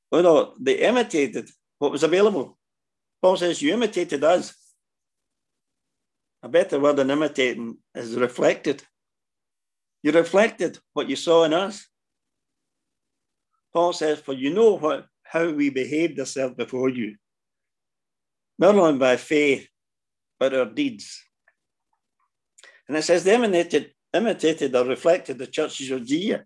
well, 0.09 0.23
no, 0.23 0.53
they 0.61 0.75
imitated 0.75 1.49
what 1.77 1.91
was 1.91 2.03
available. 2.03 2.57
Paul 3.21 3.35
says, 3.35 3.61
You 3.61 3.73
imitated 3.73 4.23
us. 4.23 4.55
A 6.41 6.47
better 6.47 6.79
word 6.79 6.95
than 6.95 7.11
imitating 7.11 7.77
is 7.93 8.15
reflected. 8.15 8.81
You 10.03 10.13
reflected 10.13 10.79
what 10.93 11.09
you 11.09 11.17
saw 11.17 11.43
in 11.43 11.53
us. 11.53 11.85
Paul 13.73 13.91
says, 13.91 14.21
For 14.21 14.31
you 14.31 14.53
know 14.53 14.77
what, 14.77 15.07
how 15.23 15.51
we 15.51 15.69
behaved 15.69 16.17
ourselves 16.17 16.55
before 16.55 16.87
you, 16.87 17.17
not 18.57 18.75
only 18.75 18.97
by 18.97 19.17
faith, 19.17 19.67
but 20.39 20.53
our 20.53 20.63
deeds. 20.63 21.21
And 22.87 22.95
it 22.95 23.03
says 23.03 23.25
they 23.25 23.35
imitated, 23.35 23.91
imitated 24.13 24.73
or 24.77 24.85
reflected 24.85 25.37
the 25.37 25.47
churches 25.47 25.91
of 25.91 26.05
Judea. 26.05 26.45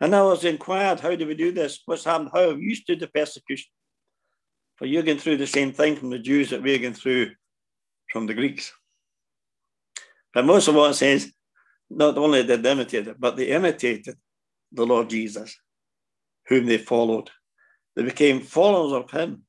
And 0.00 0.14
I 0.14 0.22
was 0.22 0.44
inquired, 0.44 1.00
how 1.00 1.14
do 1.14 1.26
we 1.26 1.34
do 1.34 1.52
this? 1.52 1.80
What's 1.86 2.04
happened? 2.04 2.30
How 2.32 2.50
have 2.50 2.60
you 2.60 2.74
stood 2.74 3.00
the 3.00 3.06
persecution? 3.06 3.70
For 4.76 4.86
you're 4.86 5.02
going 5.02 5.18
through 5.18 5.38
the 5.38 5.46
same 5.46 5.72
thing 5.72 5.96
from 5.96 6.10
the 6.10 6.18
Jews 6.18 6.50
that 6.50 6.62
we're 6.62 6.78
going 6.78 6.92
through 6.92 7.30
from 8.12 8.26
the 8.26 8.34
Greeks. 8.34 8.72
But 10.34 10.44
most 10.44 10.68
of 10.68 10.74
what 10.74 10.90
it 10.90 10.94
says, 10.94 11.32
not 11.88 12.18
only 12.18 12.44
did 12.44 12.62
they 12.62 12.72
imitate 12.72 13.08
it, 13.08 13.18
but 13.18 13.36
they 13.36 13.46
imitated 13.46 14.16
the 14.70 14.84
Lord 14.84 15.08
Jesus 15.08 15.56
whom 16.48 16.66
they 16.66 16.78
followed. 16.78 17.30
They 17.94 18.02
became 18.02 18.40
followers 18.40 18.92
of 18.92 19.10
him, 19.10 19.44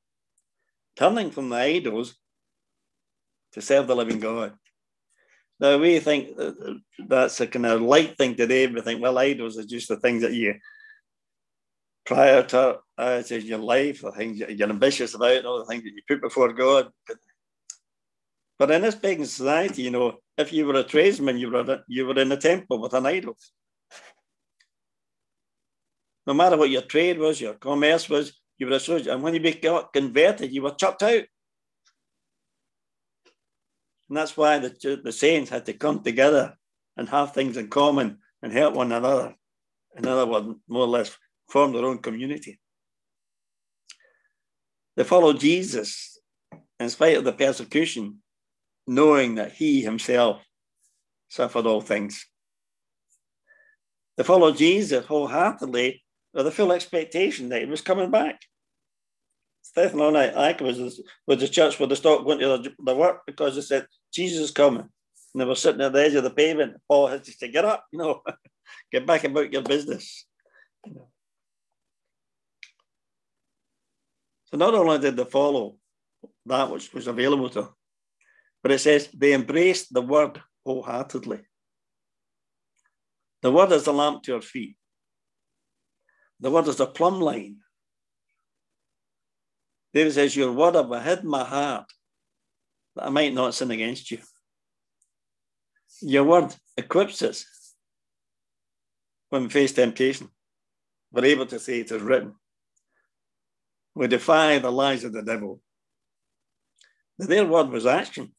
turning 0.96 1.30
from 1.30 1.48
the 1.48 1.56
idols 1.56 2.16
to 3.52 3.60
serve 3.60 3.86
the 3.86 3.96
living 3.96 4.20
God. 4.20 4.54
Now, 5.60 5.76
we 5.78 5.98
think 5.98 6.30
that's 7.08 7.40
a 7.40 7.46
kind 7.46 7.66
of 7.66 7.82
light 7.82 8.16
thing 8.16 8.36
today. 8.36 8.66
We 8.66 8.80
think, 8.80 9.02
well, 9.02 9.18
idols 9.18 9.58
are 9.58 9.64
just 9.64 9.88
the 9.88 9.96
things 9.96 10.22
that 10.22 10.32
you 10.32 10.54
prior 12.06 12.42
to 12.42 12.78
uh, 12.96 13.22
your 13.28 13.58
life, 13.58 14.00
the 14.00 14.12
things 14.12 14.38
you're 14.38 14.70
ambitious 14.70 15.14
about, 15.14 15.44
all 15.44 15.58
the 15.58 15.66
things 15.66 15.82
that 15.82 15.92
you 15.94 16.02
put 16.08 16.22
before 16.22 16.52
God. 16.52 16.88
But, 17.06 17.16
but 18.58 18.70
in 18.70 18.82
this 18.82 18.94
pagan 18.94 19.26
society, 19.26 19.82
you 19.82 19.90
know, 19.90 20.18
if 20.36 20.52
you 20.52 20.64
were 20.66 20.76
a 20.76 20.84
tradesman, 20.84 21.38
you 21.38 21.50
were, 21.50 21.82
you 21.88 22.06
were 22.06 22.18
in 22.18 22.32
a 22.32 22.36
temple 22.36 22.80
with 22.80 22.94
an 22.94 23.06
idol 23.06 23.36
no 26.28 26.34
matter 26.34 26.58
what 26.58 26.68
your 26.68 26.82
trade 26.82 27.18
was, 27.18 27.40
your 27.40 27.54
commerce 27.54 28.06
was, 28.10 28.38
you 28.58 28.66
were 28.66 28.76
a 28.76 28.80
soldier. 28.80 29.12
And 29.12 29.22
when 29.22 29.32
you 29.32 29.54
got 29.54 29.94
converted, 29.94 30.52
you 30.52 30.60
were 30.60 30.72
chucked 30.72 31.02
out. 31.02 31.22
And 34.08 34.16
that's 34.16 34.36
why 34.36 34.58
the, 34.58 35.00
the 35.02 35.12
saints 35.12 35.50
had 35.50 35.66
to 35.66 35.72
come 35.72 36.02
together 36.02 36.54
and 36.96 37.08
have 37.08 37.32
things 37.32 37.56
in 37.56 37.68
common 37.68 38.18
and 38.42 38.52
help 38.52 38.74
one 38.74 38.92
another. 38.92 39.34
In 39.96 40.06
other 40.06 40.26
words, 40.26 40.48
more 40.68 40.82
or 40.82 40.88
less 40.88 41.16
form 41.48 41.72
their 41.72 41.84
own 41.84 41.98
community. 41.98 42.58
They 44.96 45.04
followed 45.04 45.40
Jesus 45.40 46.18
in 46.80 46.90
spite 46.90 47.16
of 47.16 47.24
the 47.24 47.32
persecution, 47.32 48.18
knowing 48.86 49.36
that 49.36 49.52
he 49.52 49.82
himself 49.82 50.42
suffered 51.28 51.66
all 51.66 51.80
things. 51.80 52.26
They 54.16 54.24
followed 54.24 54.56
Jesus 54.56 55.06
wholeheartedly 55.06 56.02
with 56.34 56.44
the 56.46 56.50
full 56.50 56.72
expectation 56.72 57.48
that 57.50 57.60
he 57.60 57.66
was 57.66 57.80
coming 57.80 58.10
back. 58.10 58.40
Thessalonica 59.74 60.64
was, 60.64 61.00
was 61.26 61.38
the 61.38 61.48
church 61.48 61.78
where 61.78 61.86
they 61.86 61.94
stopped 61.94 62.24
going 62.24 62.40
to 62.40 62.58
the, 62.58 62.74
the 62.84 62.94
work 62.94 63.22
because 63.26 63.54
they 63.54 63.60
said, 63.60 63.86
Jesus 64.12 64.48
is 64.48 64.50
coming. 64.50 64.88
And 65.34 65.40
they 65.40 65.44
were 65.44 65.54
sitting 65.54 65.80
at 65.80 65.92
the 65.92 66.02
edge 66.02 66.14
of 66.14 66.24
the 66.24 66.30
pavement. 66.30 66.76
Paul 66.88 67.08
had 67.08 67.24
to 67.24 67.32
say, 67.32 67.50
get 67.50 67.64
up, 67.64 67.84
you 67.92 67.98
know, 67.98 68.22
get 68.92 69.06
back 69.06 69.24
about 69.24 69.52
your 69.52 69.62
business. 69.62 70.26
So 74.46 74.56
not 74.56 74.74
only 74.74 74.98
did 74.98 75.16
they 75.16 75.24
follow 75.24 75.76
that 76.46 76.70
which 76.70 76.92
was 76.94 77.06
available 77.06 77.50
to 77.50 77.62
them, 77.62 77.74
but 78.62 78.72
it 78.72 78.78
says 78.78 79.08
they 79.14 79.34
embraced 79.34 79.92
the 79.92 80.02
word 80.02 80.40
wholeheartedly. 80.64 81.40
The 83.42 83.52
word 83.52 83.72
is 83.72 83.86
a 83.86 83.92
lamp 83.92 84.22
to 84.24 84.36
our 84.36 84.40
feet. 84.40 84.76
The 86.40 86.50
word 86.50 86.66
is 86.66 86.80
a 86.80 86.86
plumb 86.86 87.20
line. 87.20 87.56
David 89.92 90.12
says, 90.12 90.36
Your 90.36 90.52
word 90.52 90.74
have 90.74 90.90
I 90.90 91.02
hid 91.02 91.24
my 91.24 91.44
heart 91.44 91.92
I 93.00 93.10
might 93.10 93.34
not 93.34 93.54
sin 93.54 93.70
against 93.70 94.10
you. 94.10 94.18
Your 96.00 96.24
word 96.24 96.54
equips 96.76 97.22
us 97.22 97.44
when 99.30 99.44
we 99.44 99.48
face 99.48 99.72
temptation. 99.72 100.28
We're 101.12 101.24
able 101.24 101.46
to 101.46 101.58
say 101.58 101.80
it 101.80 101.90
is 101.90 102.02
written. 102.02 102.34
We 103.94 104.06
defy 104.06 104.58
the 104.58 104.70
lies 104.70 105.04
of 105.04 105.12
the 105.12 105.22
devil. 105.22 105.60
Their 107.18 107.46
word 107.46 107.70
was 107.70 107.86
action, 107.86 108.32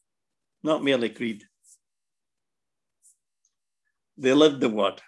not 0.62 0.82
merely 0.82 1.10
creed. 1.10 1.44
They 4.16 4.32
lived 4.32 4.60
the 4.60 4.70
word. 4.70 5.00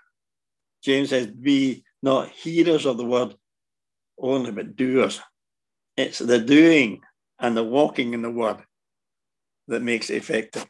James 0.83 1.11
says, 1.11 1.27
Be 1.27 1.85
not 2.03 2.31
hearers 2.31 2.85
of 2.85 2.97
the 2.97 3.05
word 3.05 3.35
only, 4.19 4.51
but 4.51 4.77
doers. 4.77 5.21
It's 5.97 6.19
the 6.19 6.39
doing 6.39 7.01
and 7.39 7.57
the 7.57 7.65
walking 7.65 8.15
in 8.15 8.23
the 8.23 8.31
word 8.31 8.59
that 9.69 9.83
makes 9.83 10.11
it 10.11 10.17
effective. 10.17 10.67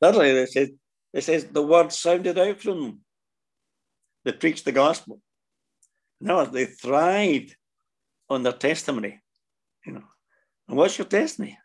Thirdly, 0.00 0.30
it 0.30 0.50
says, 0.50 0.70
it 1.12 1.24
says 1.24 1.44
the 1.46 1.62
word 1.62 1.92
sounded 1.92 2.38
out 2.38 2.60
from 2.60 2.82
them. 2.82 3.00
They 4.24 4.32
preached 4.32 4.64
the 4.64 4.72
gospel. 4.72 5.20
No, 6.20 6.44
they 6.44 6.66
thrived 6.66 7.56
on 8.28 8.42
their 8.42 8.52
testimony. 8.52 9.20
You 9.84 9.92
know, 9.94 10.04
and 10.68 10.76
what's 10.76 10.98
your 10.98 11.06
testimony? 11.06 11.58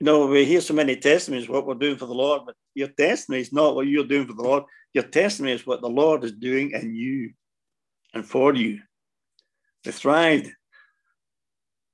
You 0.00 0.06
know, 0.06 0.26
we 0.26 0.44
hear 0.44 0.60
so 0.60 0.74
many 0.74 0.96
testimonies 0.96 1.48
what 1.48 1.66
we're 1.66 1.74
doing 1.74 1.96
for 1.96 2.06
the 2.06 2.14
Lord, 2.14 2.42
but 2.46 2.56
your 2.74 2.88
testimony 2.88 3.42
is 3.42 3.52
not 3.52 3.74
what 3.74 3.86
you're 3.86 4.06
doing 4.06 4.26
for 4.26 4.32
the 4.32 4.42
Lord. 4.42 4.64
Your 4.94 5.04
testimony 5.04 5.52
is 5.52 5.66
what 5.66 5.82
the 5.82 5.88
Lord 5.88 6.24
is 6.24 6.32
doing 6.32 6.72
in 6.72 6.94
you 6.94 7.32
and 8.14 8.26
for 8.26 8.54
you. 8.54 8.80
They 9.84 9.92
thrived. 9.92 10.50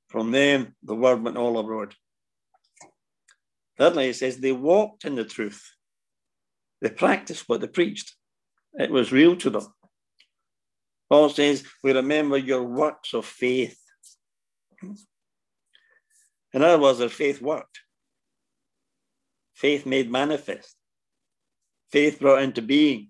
From 0.08 0.30
them, 0.30 0.74
the 0.82 0.94
word 0.94 1.22
went 1.22 1.36
all 1.36 1.58
abroad. 1.58 1.94
Thirdly, 3.78 4.08
it 4.08 4.16
says 4.16 4.38
they 4.38 4.52
walked 4.52 5.04
in 5.04 5.16
the 5.16 5.24
truth. 5.24 5.62
They 6.80 6.90
practiced 6.90 7.48
what 7.48 7.60
they 7.60 7.66
preached. 7.66 8.14
It 8.74 8.90
was 8.90 9.12
real 9.12 9.36
to 9.36 9.50
them. 9.50 9.66
Paul 11.08 11.28
says, 11.30 11.64
We 11.82 11.92
remember 11.92 12.36
your 12.36 12.64
works 12.64 13.14
of 13.14 13.24
faith. 13.24 13.78
In 16.52 16.62
other 16.62 16.82
words, 16.82 16.98
their 16.98 17.08
faith 17.08 17.40
worked. 17.40 17.80
Faith 19.54 19.86
made 19.86 20.10
manifest. 20.10 20.76
Faith 21.90 22.20
brought 22.20 22.42
into 22.42 22.62
being. 22.62 23.08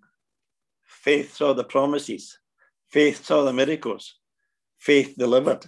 Faith 0.84 1.34
saw 1.34 1.52
the 1.54 1.64
promises. 1.64 2.38
Faith 2.88 3.24
saw 3.24 3.44
the 3.44 3.52
miracles. 3.52 4.14
Faith 4.78 5.14
delivered. 5.18 5.66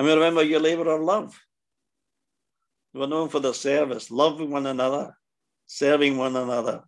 And 0.00 0.06
we 0.06 0.14
remember 0.14 0.42
your 0.42 0.60
labor 0.60 0.88
of 0.90 1.02
love. 1.02 1.38
Were 2.94 3.06
known 3.06 3.28
for 3.28 3.38
the 3.38 3.52
service, 3.52 4.10
loving 4.10 4.50
one 4.50 4.64
another, 4.64 5.14
serving 5.66 6.16
one 6.16 6.36
another, 6.36 6.84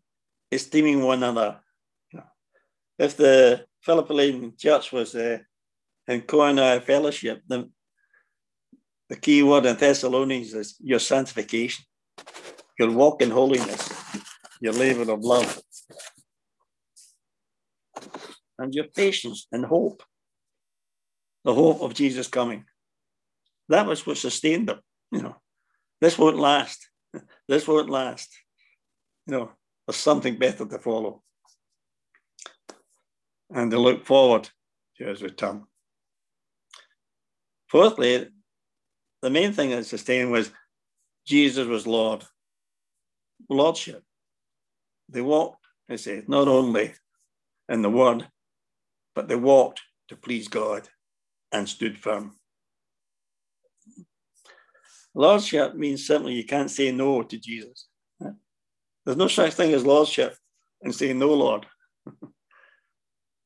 esteeming 0.50 1.02
one 1.02 1.22
another, 1.22 1.60
if 2.98 3.14
the 3.18 3.66
Philippine 3.82 4.54
church 4.56 4.92
was 4.92 5.14
uh, 5.14 5.40
in 6.08 6.22
Koinonia 6.22 6.82
fellowship, 6.82 7.42
the, 7.46 7.68
the 9.10 9.16
key 9.16 9.42
word 9.42 9.66
in 9.66 9.76
Thessalonians 9.76 10.54
is 10.54 10.76
your 10.80 10.98
sanctification, 10.98 11.84
your 12.78 12.92
walk 12.92 13.20
in 13.20 13.30
holiness, 13.30 13.92
your 14.58 14.72
labor 14.72 15.12
of 15.12 15.20
love, 15.20 15.60
and 18.58 18.74
your 18.74 18.84
patience 18.84 19.46
and 19.52 19.66
hope, 19.66 20.02
the 21.44 21.52
hope 21.52 21.82
of 21.82 21.92
Jesus 21.92 22.28
coming. 22.28 22.64
That 23.72 23.86
was 23.86 24.06
what 24.06 24.18
sustained 24.18 24.68
them. 24.68 24.80
You 25.10 25.22
know, 25.22 25.36
this 25.98 26.18
won't 26.18 26.38
last. 26.38 26.90
This 27.48 27.66
won't 27.66 27.88
last. 27.88 28.28
You 29.26 29.32
know, 29.32 29.52
there's 29.86 29.96
something 29.96 30.36
better 30.36 30.66
to 30.66 30.78
follow 30.78 31.22
and 33.50 33.70
to 33.70 33.78
look 33.78 34.04
forward 34.04 34.50
to 34.98 35.06
his 35.06 35.22
return. 35.22 35.64
Fourthly, 37.68 38.28
the 39.22 39.30
main 39.30 39.54
thing 39.54 39.70
that 39.70 39.86
sustained 39.86 40.30
was 40.30 40.52
Jesus 41.26 41.66
was 41.66 41.86
Lord, 41.86 42.24
Lordship. 43.48 44.02
They 45.08 45.22
walked, 45.22 45.64
I 45.88 45.96
say, 45.96 46.22
not 46.26 46.46
only 46.46 46.92
in 47.70 47.80
the 47.80 47.90
word, 47.90 48.28
but 49.14 49.28
they 49.28 49.36
walked 49.36 49.80
to 50.08 50.16
please 50.16 50.48
God 50.48 50.88
and 51.52 51.66
stood 51.66 51.96
firm. 51.96 52.36
Lordship 55.14 55.74
means 55.74 56.06
simply 56.06 56.34
you 56.34 56.44
can't 56.44 56.70
say 56.70 56.90
no 56.90 57.22
to 57.22 57.38
Jesus. 57.38 57.88
There's 59.04 59.16
no 59.16 59.28
such 59.28 59.54
thing 59.54 59.72
as 59.74 59.84
lordship 59.84 60.36
and 60.80 60.94
saying 60.94 61.18
no, 61.18 61.34
Lord. 61.34 61.66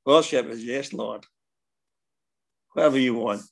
Lordship 0.06 0.46
is 0.46 0.64
yes, 0.64 0.92
Lord. 0.92 1.24
Whatever 2.72 2.98
you 2.98 3.14
want, 3.14 3.42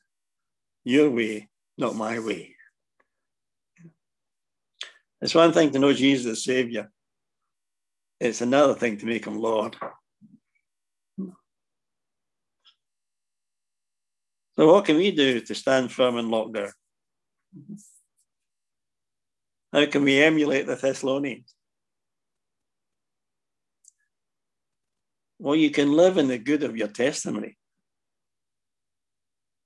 your 0.84 1.10
way, 1.10 1.48
not 1.78 1.96
my 1.96 2.18
way. 2.18 2.54
It's 5.20 5.34
one 5.34 5.52
thing 5.52 5.70
to 5.70 5.78
know 5.78 5.94
Jesus 5.94 6.32
as 6.32 6.44
Savior. 6.44 6.90
It's 8.20 8.42
another 8.42 8.74
thing 8.74 8.98
to 8.98 9.06
make 9.06 9.26
him 9.26 9.40
Lord. 9.40 9.76
So 14.56 14.72
what 14.72 14.84
can 14.84 14.96
we 14.96 15.10
do 15.10 15.40
to 15.40 15.54
stand 15.54 15.90
firm 15.90 16.18
in 16.18 16.28
lockdown? 16.28 16.70
How 19.74 19.86
can 19.86 20.04
we 20.04 20.22
emulate 20.22 20.68
the 20.68 20.76
Thessalonians? 20.76 21.52
Well, 25.40 25.56
you 25.56 25.70
can 25.70 25.92
live 25.92 26.16
in 26.16 26.28
the 26.28 26.38
good 26.38 26.62
of 26.62 26.76
your 26.76 26.86
testimony. 26.86 27.56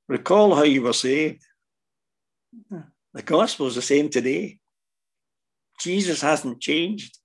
Recall 0.09 0.55
how 0.55 0.63
you 0.63 0.81
were 0.81 0.95
saved. 0.95 1.45
The 3.13 3.23
gospel 3.23 3.67
is 3.67 3.75
the 3.75 3.83
same 3.83 4.09
today. 4.09 4.59
Jesus 5.79 6.23
hasn't 6.23 6.63
changed. 6.63 7.19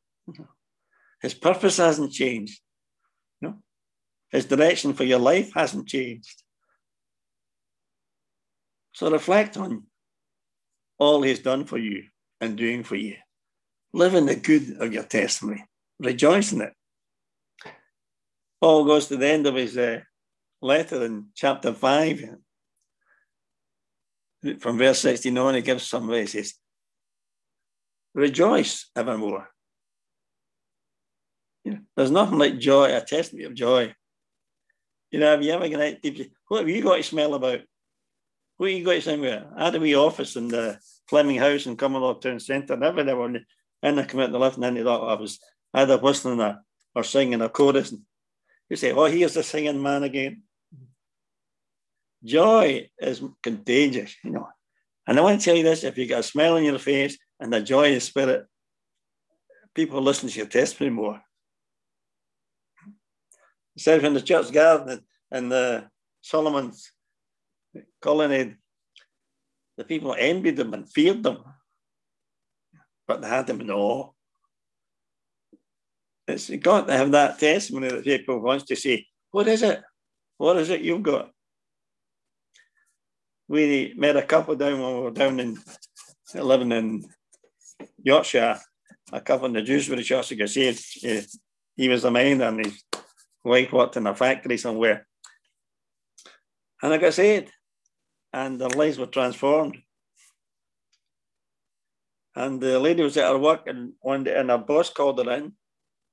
His 1.21 1.33
purpose 1.33 1.77
hasn't 1.77 2.11
changed. 2.11 2.59
No. 3.39 3.59
His 4.29 4.43
direction 4.43 4.93
for 4.93 5.05
your 5.05 5.19
life 5.19 5.53
hasn't 5.53 5.87
changed. 5.87 6.43
So 8.91 9.09
reflect 9.09 9.55
on 9.55 9.83
all 10.97 11.21
he's 11.21 11.39
done 11.39 11.63
for 11.63 11.77
you 11.77 12.03
and 12.43 12.57
doing 12.57 12.83
for 12.83 12.95
you. 12.95 13.15
Live 13.93 14.15
in 14.15 14.25
the 14.25 14.35
good 14.35 14.77
of 14.81 14.93
your 14.93 15.03
testimony. 15.03 15.65
Rejoice 15.99 16.51
in 16.51 16.61
it. 16.61 16.73
Paul 18.59 18.85
goes 18.85 19.07
to 19.07 19.17
the 19.17 19.27
end 19.27 19.45
of 19.45 19.55
his 19.55 19.77
uh, 19.77 20.01
letter 20.61 21.05
in 21.05 21.27
chapter 21.35 21.73
5. 21.73 22.35
From 24.59 24.77
verse 24.77 24.99
69, 24.99 25.55
he 25.55 25.61
gives 25.61 25.87
some 25.87 26.07
verses. 26.07 26.55
Rejoice 28.13 28.89
evermore. 28.95 29.49
You 31.63 31.73
know, 31.73 31.79
there's 31.95 32.11
nothing 32.11 32.37
like 32.37 32.59
joy, 32.59 32.95
a 32.95 33.01
testimony 33.01 33.45
of 33.45 33.53
joy. 33.53 33.95
You 35.11 35.19
know, 35.19 35.31
have 35.31 35.43
you 35.43 35.51
ever 35.51 35.69
got? 35.69 35.97
What 36.47 36.59
have 36.59 36.69
you 36.69 36.83
got 36.83 36.97
to 36.97 37.03
smell 37.03 37.35
about? 37.35 37.61
What 38.57 38.69
have 38.69 38.79
you 38.79 38.85
got 38.85 39.07
about? 39.07 39.47
I 39.57 39.65
had 39.65 39.75
a 39.75 39.79
wee 39.79 39.95
office 39.95 40.35
in 40.35 40.49
the 40.49 40.77
Fleming 41.07 41.37
House 41.37 41.65
in 41.65 41.77
Cumbernauld 41.77 42.21
Town 42.21 42.39
Centre, 42.39 42.73
and 42.73 42.83
every 42.83 43.03
day 43.03 43.13
when 43.13 43.45
I 43.83 44.03
come 44.03 44.21
out 44.21 44.31
the 44.31 44.39
lift 44.39 44.57
and 44.57 44.65
into 44.65 44.83
that, 44.83 44.89
I 44.89 45.13
was 45.15 45.39
either 45.73 45.97
whistling 45.97 46.39
a, 46.39 46.61
or 46.95 47.03
singing 47.03 47.41
a 47.41 47.49
chorus. 47.49 47.91
And 47.91 48.01
you 48.69 48.75
say, 48.75 48.91
oh, 48.91 49.05
here's 49.05 49.33
the 49.33 49.43
singing 49.43 49.81
man 49.81 50.03
again. 50.03 50.43
Joy 52.23 52.89
is 52.99 53.21
contagious, 53.41 54.15
you 54.23 54.31
know. 54.31 54.47
And 55.05 55.19
I 55.19 55.21
want 55.21 55.39
to 55.39 55.45
tell 55.45 55.55
you 55.55 55.63
this 55.63 55.83
if 55.83 55.97
you 55.97 56.07
got 56.07 56.21
a 56.21 56.23
smile 56.23 56.55
on 56.55 56.63
your 56.63 56.79
face 56.79 57.17
and 57.39 57.51
the 57.51 57.61
joy 57.61 57.95
of 57.95 58.03
spirit, 58.03 58.45
people 59.75 60.01
listen 60.01 60.29
to 60.29 60.37
your 60.37 60.47
testimony 60.47 60.95
more. 60.95 61.21
It 63.75 63.81
says 63.81 64.01
when 64.01 64.13
the 64.13 64.21
church 64.21 64.51
garden 64.51 65.03
and 65.31 65.51
the 65.51 65.89
Solomon's 66.21 66.91
colonnade, 68.01 68.55
the 69.77 69.83
people 69.83 70.15
envied 70.17 70.57
them 70.57 70.73
and 70.73 70.91
feared 70.91 71.23
them, 71.23 71.43
but 73.07 73.21
they 73.21 73.27
had 73.27 73.47
them 73.47 73.61
in 73.61 73.71
awe. 73.71 74.09
It's 76.27 76.49
got 76.49 76.87
to 76.87 76.93
have 76.93 77.11
that 77.11 77.39
testimony 77.39 77.89
that 77.89 78.03
people 78.03 78.39
wants 78.39 78.65
to 78.65 78.75
say, 78.75 79.07
what 79.31 79.47
is 79.47 79.61
it? 79.61 79.81
What 80.37 80.57
is 80.57 80.69
it 80.69 80.81
you've 80.81 81.03
got? 81.03 81.31
We 83.47 83.93
met 83.97 84.15
a 84.15 84.21
couple 84.21 84.55
down 84.55 84.81
when 84.81 84.95
we 84.95 85.01
were 85.01 85.11
down 85.11 85.39
in 85.39 85.57
living 86.33 86.71
in 86.71 87.03
Yorkshire, 88.01 88.59
a 89.11 89.21
couple 89.21 89.47
in 89.47 89.53
the 89.53 89.61
Dewsbury 89.61 90.03
Church 90.03 90.31
of 90.31 90.49
saved. 90.49 90.83
He 91.75 91.89
was 91.89 92.03
a 92.03 92.11
miner 92.11 92.45
and 92.45 92.65
his 92.65 92.83
wife 93.43 93.73
worked 93.73 93.97
in 93.97 94.07
a 94.07 94.15
factory 94.15 94.57
somewhere. 94.57 95.05
And 96.81 96.91
like 96.91 97.03
I 97.03 97.09
saved, 97.09 97.51
and 98.33 98.59
their 98.59 98.69
lives 98.69 98.97
were 98.97 99.05
transformed. 99.05 99.77
And 102.35 102.59
the 102.59 102.79
lady 102.79 103.03
was 103.03 103.15
at 103.15 103.29
her 103.29 103.37
work, 103.37 103.67
and 103.67 103.93
one 104.01 104.23
day, 104.23 104.35
and 104.35 104.49
her 104.49 104.57
boss 104.57 104.89
called 104.89 105.23
her 105.23 105.31
in 105.31 105.53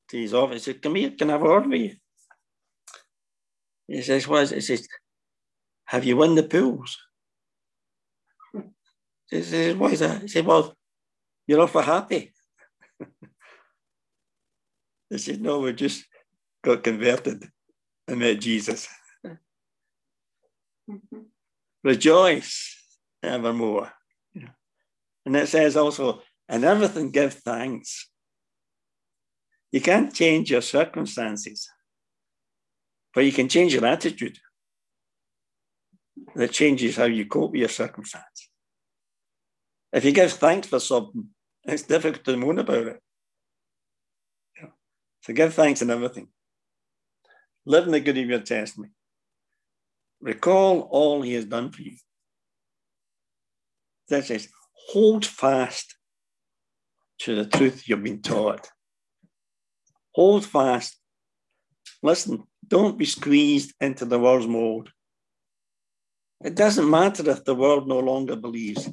to 0.09 0.19
his 0.19 0.35
office. 0.35 0.67
He 0.67 0.73
said, 0.73 0.83
Come 0.83 0.97
here, 0.97 1.13
can 1.13 1.31
I 1.31 1.33
have 1.33 1.43
a 1.43 1.45
word 1.45 1.67
with 1.67 1.81
you? 1.81 1.95
He 3.89 4.03
says, 4.03 4.29
What? 4.29 4.51
He 4.51 4.61
says, 4.61 4.87
Have 5.87 6.05
you 6.05 6.19
won 6.19 6.35
the 6.35 6.43
pools? 6.43 6.99
He 9.31 9.43
says, 9.43 9.77
What 9.77 9.93
is 9.93 10.01
that? 10.01 10.23
He 10.23 10.29
said, 10.29 10.45
Well, 10.45 10.77
you're 11.47 11.63
awful 11.63 11.83
happy. 11.83 12.33
He 15.09 15.19
said, 15.19 15.41
No, 15.41 15.61
we 15.61 15.73
just 15.73 16.05
got 16.63 16.85
converted 16.85 17.49
and 18.07 18.19
met 18.19 18.41
Jesus. 18.41 18.89
Mm-hmm. 20.89 21.19
Rejoice 21.83 22.77
evermore. 23.23 23.91
And 25.27 25.37
it 25.37 25.49
says 25.49 25.77
also, 25.77 26.23
and 26.49 26.65
everything 26.65 27.11
give 27.11 27.35
thanks. 27.35 28.09
You 29.71 29.81
can't 29.81 30.13
change 30.13 30.51
your 30.51 30.63
circumstances, 30.63 31.69
but 33.15 33.25
you 33.25 33.33
can 33.33 33.49
change 33.49 33.73
your 33.75 33.87
attitude. 33.87 34.39
That 36.35 36.53
changes 36.53 36.97
how 36.97 37.05
you 37.05 37.27
cope 37.27 37.53
with 37.53 37.61
your 37.61 37.69
circumstance. 37.69 38.51
If 39.93 40.05
you 40.05 40.13
give 40.13 40.33
thanks 40.33 40.69
for 40.69 40.81
something, 40.81 41.29
it's 41.65 41.83
difficult 41.83 42.25
to 42.25 42.37
moan 42.37 42.59
about 42.59 42.87
it. 42.87 43.01
So 45.23 45.33
give 45.35 45.55
thanks 45.55 45.83
in 45.83 45.91
everything. 45.91 46.29
Live 47.67 47.85
in 47.85 47.93
the 47.93 48.01
good 48.01 48.17
of 48.17 48.27
your 48.27 48.41
testimony. 48.41 48.93
Recall 50.21 50.81
all 50.91 51.23
he 51.23 51.35
has 51.35 51.47
done 51.47 51.73
for 51.73 51.83
you. 51.83 51.97
That 54.09 54.25
says, 54.25 54.49
hold 54.89 55.25
fast 55.25 55.97
to 57.21 57.35
the 57.35 57.47
truth 57.47 57.89
you've 57.89 58.03
been 58.03 58.23
taught. 58.23 58.69
Hold 60.15 60.45
fast. 60.45 60.99
Listen, 62.03 62.45
don't 62.67 62.99
be 62.99 63.05
squeezed 63.05 63.75
into 63.81 64.05
the 64.05 64.19
world's 64.19 64.47
mold. 64.47 64.91
It 66.43 66.55
doesn't 66.55 66.89
matter 66.89 67.29
if 67.31 67.45
the 67.45 67.55
world 67.55 67.87
no 67.87 67.99
longer 67.99 68.37
believes. 68.37 68.91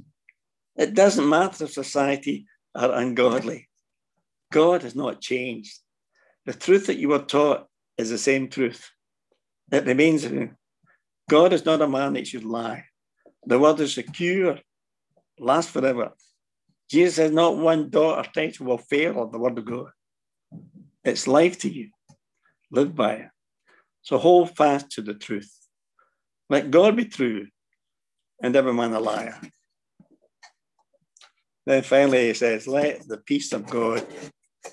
It 0.75 0.93
doesn't 0.93 1.27
matter 1.27 1.63
if 1.63 1.71
society 1.71 2.45
are 2.75 2.91
ungodly. 2.91 3.69
God 4.51 4.83
has 4.83 4.95
not 4.95 5.21
changed. 5.21 5.79
The 6.45 6.53
truth 6.53 6.87
that 6.87 6.97
you 6.97 7.09
were 7.09 7.19
taught 7.19 7.67
is 7.97 8.09
the 8.09 8.17
same 8.17 8.49
truth. 8.49 8.89
It 9.71 9.85
remains. 9.85 10.25
God 11.29 11.51
is 11.51 11.65
not 11.65 11.81
a 11.81 11.87
man 11.87 12.13
that 12.13 12.27
should 12.27 12.45
lie. 12.45 12.85
The 13.45 13.59
word 13.59 13.79
is 13.81 13.93
secure, 13.93 14.59
lasts 15.37 15.71
forever. 15.71 16.11
Jesus 16.89 17.15
says, 17.15 17.31
not 17.31 17.57
one 17.57 17.89
dot 17.89 18.25
or 18.25 18.31
title 18.31 18.67
will 18.67 18.77
fail 18.77 19.21
of 19.21 19.31
the 19.31 19.37
word 19.37 19.57
of 19.57 19.65
God. 19.65 19.89
It's 21.03 21.27
life 21.27 21.59
to 21.59 21.69
you. 21.69 21.89
Live 22.71 22.95
by 22.95 23.13
it. 23.13 23.29
So 24.01 24.17
hold 24.17 24.55
fast 24.55 24.91
to 24.91 25.01
the 25.01 25.13
truth. 25.13 25.51
Let 26.49 26.71
God 26.71 26.95
be 26.95 27.05
true 27.05 27.47
and 28.41 28.55
every 28.55 28.73
man 28.73 28.93
a 28.93 28.99
liar. 28.99 29.37
Then 31.65 31.83
finally 31.83 32.27
he 32.27 32.33
says, 32.33 32.67
Let 32.67 33.05
the 33.05 33.17
peace 33.17 33.51
of 33.51 33.69
God 33.69 34.05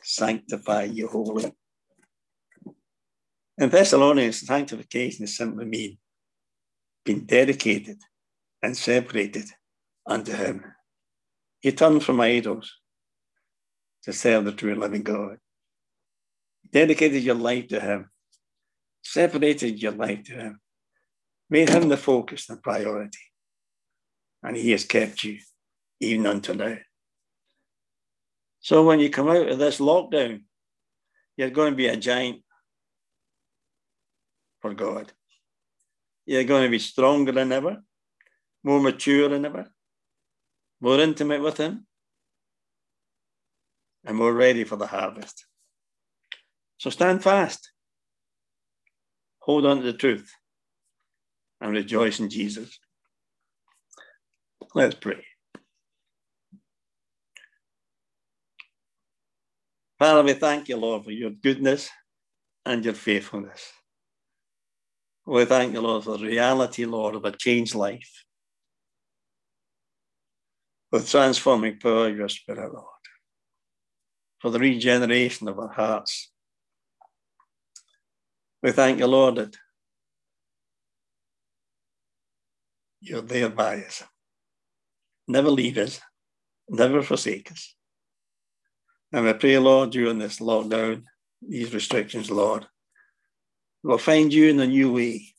sanctify 0.05 0.85
you 0.85 1.09
wholly. 1.09 1.53
In 3.59 3.71
Thessalonians, 3.71 4.47
sanctification 4.47 5.25
is 5.25 5.37
simply 5.37 5.65
mean 5.65 5.99
being 7.05 7.21
dedicated 7.21 7.99
and 8.63 8.77
separated 8.77 9.45
unto 10.07 10.33
Him. 10.33 10.65
You 11.63 11.73
turned 11.73 12.05
from 12.05 12.21
idols 12.21 12.73
to 14.05 14.13
serve 14.13 14.45
the 14.45 14.53
true 14.53 14.75
living 14.75 15.03
God. 15.03 15.39
Dedicated 16.73 17.23
your 17.23 17.37
life 17.37 17.69
to 17.69 17.81
Him, 17.81 18.11
separated 19.03 19.81
your 19.81 19.93
life 19.93 20.25
to 20.25 20.33
Him, 20.35 20.61
made 21.49 21.69
Him 21.69 21.89
the 21.89 21.97
focus 21.97 22.49
and 22.51 22.63
priority. 22.63 23.19
And 24.43 24.57
He 24.57 24.73
has 24.73 24.85
kept 24.85 25.25
you 25.25 25.39
even 26.01 26.27
until 26.27 26.57
now. 26.57 26.77
So 28.61 28.83
when 28.83 28.99
you 28.99 29.11
come 29.11 29.29
out 29.29 29.49
of 29.49 29.59
this 29.59 29.79
lockdown, 29.79 30.45
you're 31.37 31.51
going 31.51 31.73
to 31.73 31.77
be 31.77 31.89
a 31.89 31.97
giant 31.97 32.43
for 34.61 34.73
God. 34.73 35.13
You're 36.27 36.45
going 36.45 36.65
to 36.65 36.71
be 36.71 36.79
stronger 36.79 37.33
than 37.33 37.53
ever, 37.53 37.83
more 38.63 38.81
mature 38.81 39.29
than 39.29 39.45
ever, 39.45 39.71
more 40.81 40.99
intimate 40.99 41.43
with 41.43 41.59
Him, 41.59 41.87
and 44.05 44.17
more 44.17 44.33
ready 44.33 44.65
for 44.65 44.77
the 44.77 44.87
harvest. 44.87 45.47
So 46.79 46.91
stand 46.91 47.23
fast, 47.23 47.71
hold 49.39 49.67
on 49.67 49.79
to 49.79 49.83
the 49.83 49.93
truth, 49.93 50.33
and 51.61 51.73
rejoice 51.73 52.21
in 52.21 52.31
Jesus. 52.31 52.79
Let's 54.75 54.95
pray. 54.95 55.25
Father, 59.99 60.23
we 60.25 60.33
thank 60.35 60.69
you, 60.69 60.77
Lord, 60.77 61.05
for 61.05 61.13
your 61.13 61.31
goodness 61.31 61.89
and 62.67 62.85
your 62.85 62.95
faithfulness. 62.95 63.73
We 65.27 65.47
thank 65.47 65.73
you, 65.73 65.81
Lord, 65.81 66.05
for 66.05 66.19
the 66.19 66.27
reality, 66.27 66.85
Lord, 66.85 67.15
of 67.15 67.25
a 67.25 67.33
changed 67.33 67.75
life. 67.75 68.25
With 70.93 71.11
transforming 71.11 71.79
power 71.79 72.09
of 72.09 72.17
your 72.17 72.29
spirit, 72.29 72.73
Lord. 72.73 72.87
For 74.41 74.51
the 74.51 74.59
regeneration 74.59 75.49
of 75.49 75.59
our 75.59 75.73
hearts. 75.73 76.31
We 78.63 78.73
thank 78.73 78.99
you, 78.99 79.07
Lord, 79.07 79.37
that 79.37 79.57
you're 83.01 83.23
there 83.23 83.49
by 83.49 83.83
us. 83.83 84.03
Never 85.27 85.51
leave 85.51 85.79
us, 85.79 86.01
never 86.69 87.03
forsake 87.03 87.51
us. 87.51 87.75
And 89.13 89.29
I 89.29 89.33
pray, 89.33 89.59
Lord, 89.59 89.91
during 89.91 90.19
this 90.19 90.39
lockdown, 90.39 91.05
these 91.47 91.73
restrictions, 91.73 92.31
Lord, 92.31 92.67
We'll 93.85 93.99
find 93.99 94.33
you 94.33 94.49
in 94.49 94.59
a 94.61 94.67
new 94.67 94.95
way 94.95 95.35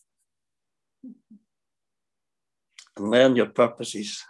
and 2.95 3.09
learn 3.09 3.35
your 3.35 3.47
purposes 3.47 4.23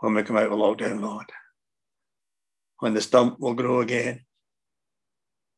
when 0.00 0.12
we 0.12 0.22
come 0.22 0.36
out 0.36 0.52
of 0.52 0.52
lockdown, 0.52 1.00
Lord. 1.00 1.32
When 2.80 2.92
the 2.92 3.00
stump 3.00 3.40
will 3.40 3.54
grow 3.54 3.80
again, 3.80 4.26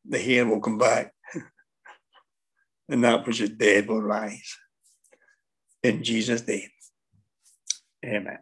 the 0.07 0.19
hair 0.19 0.45
will 0.45 0.61
come 0.61 0.77
back, 0.77 1.11
and 2.87 3.03
that 3.03 3.27
which 3.27 3.41
is 3.41 3.49
dead 3.49 3.89
will 3.89 4.01
rise. 4.01 4.55
In 5.83 6.01
Jesus' 6.01 6.47
name, 6.47 6.69
amen. 8.05 8.39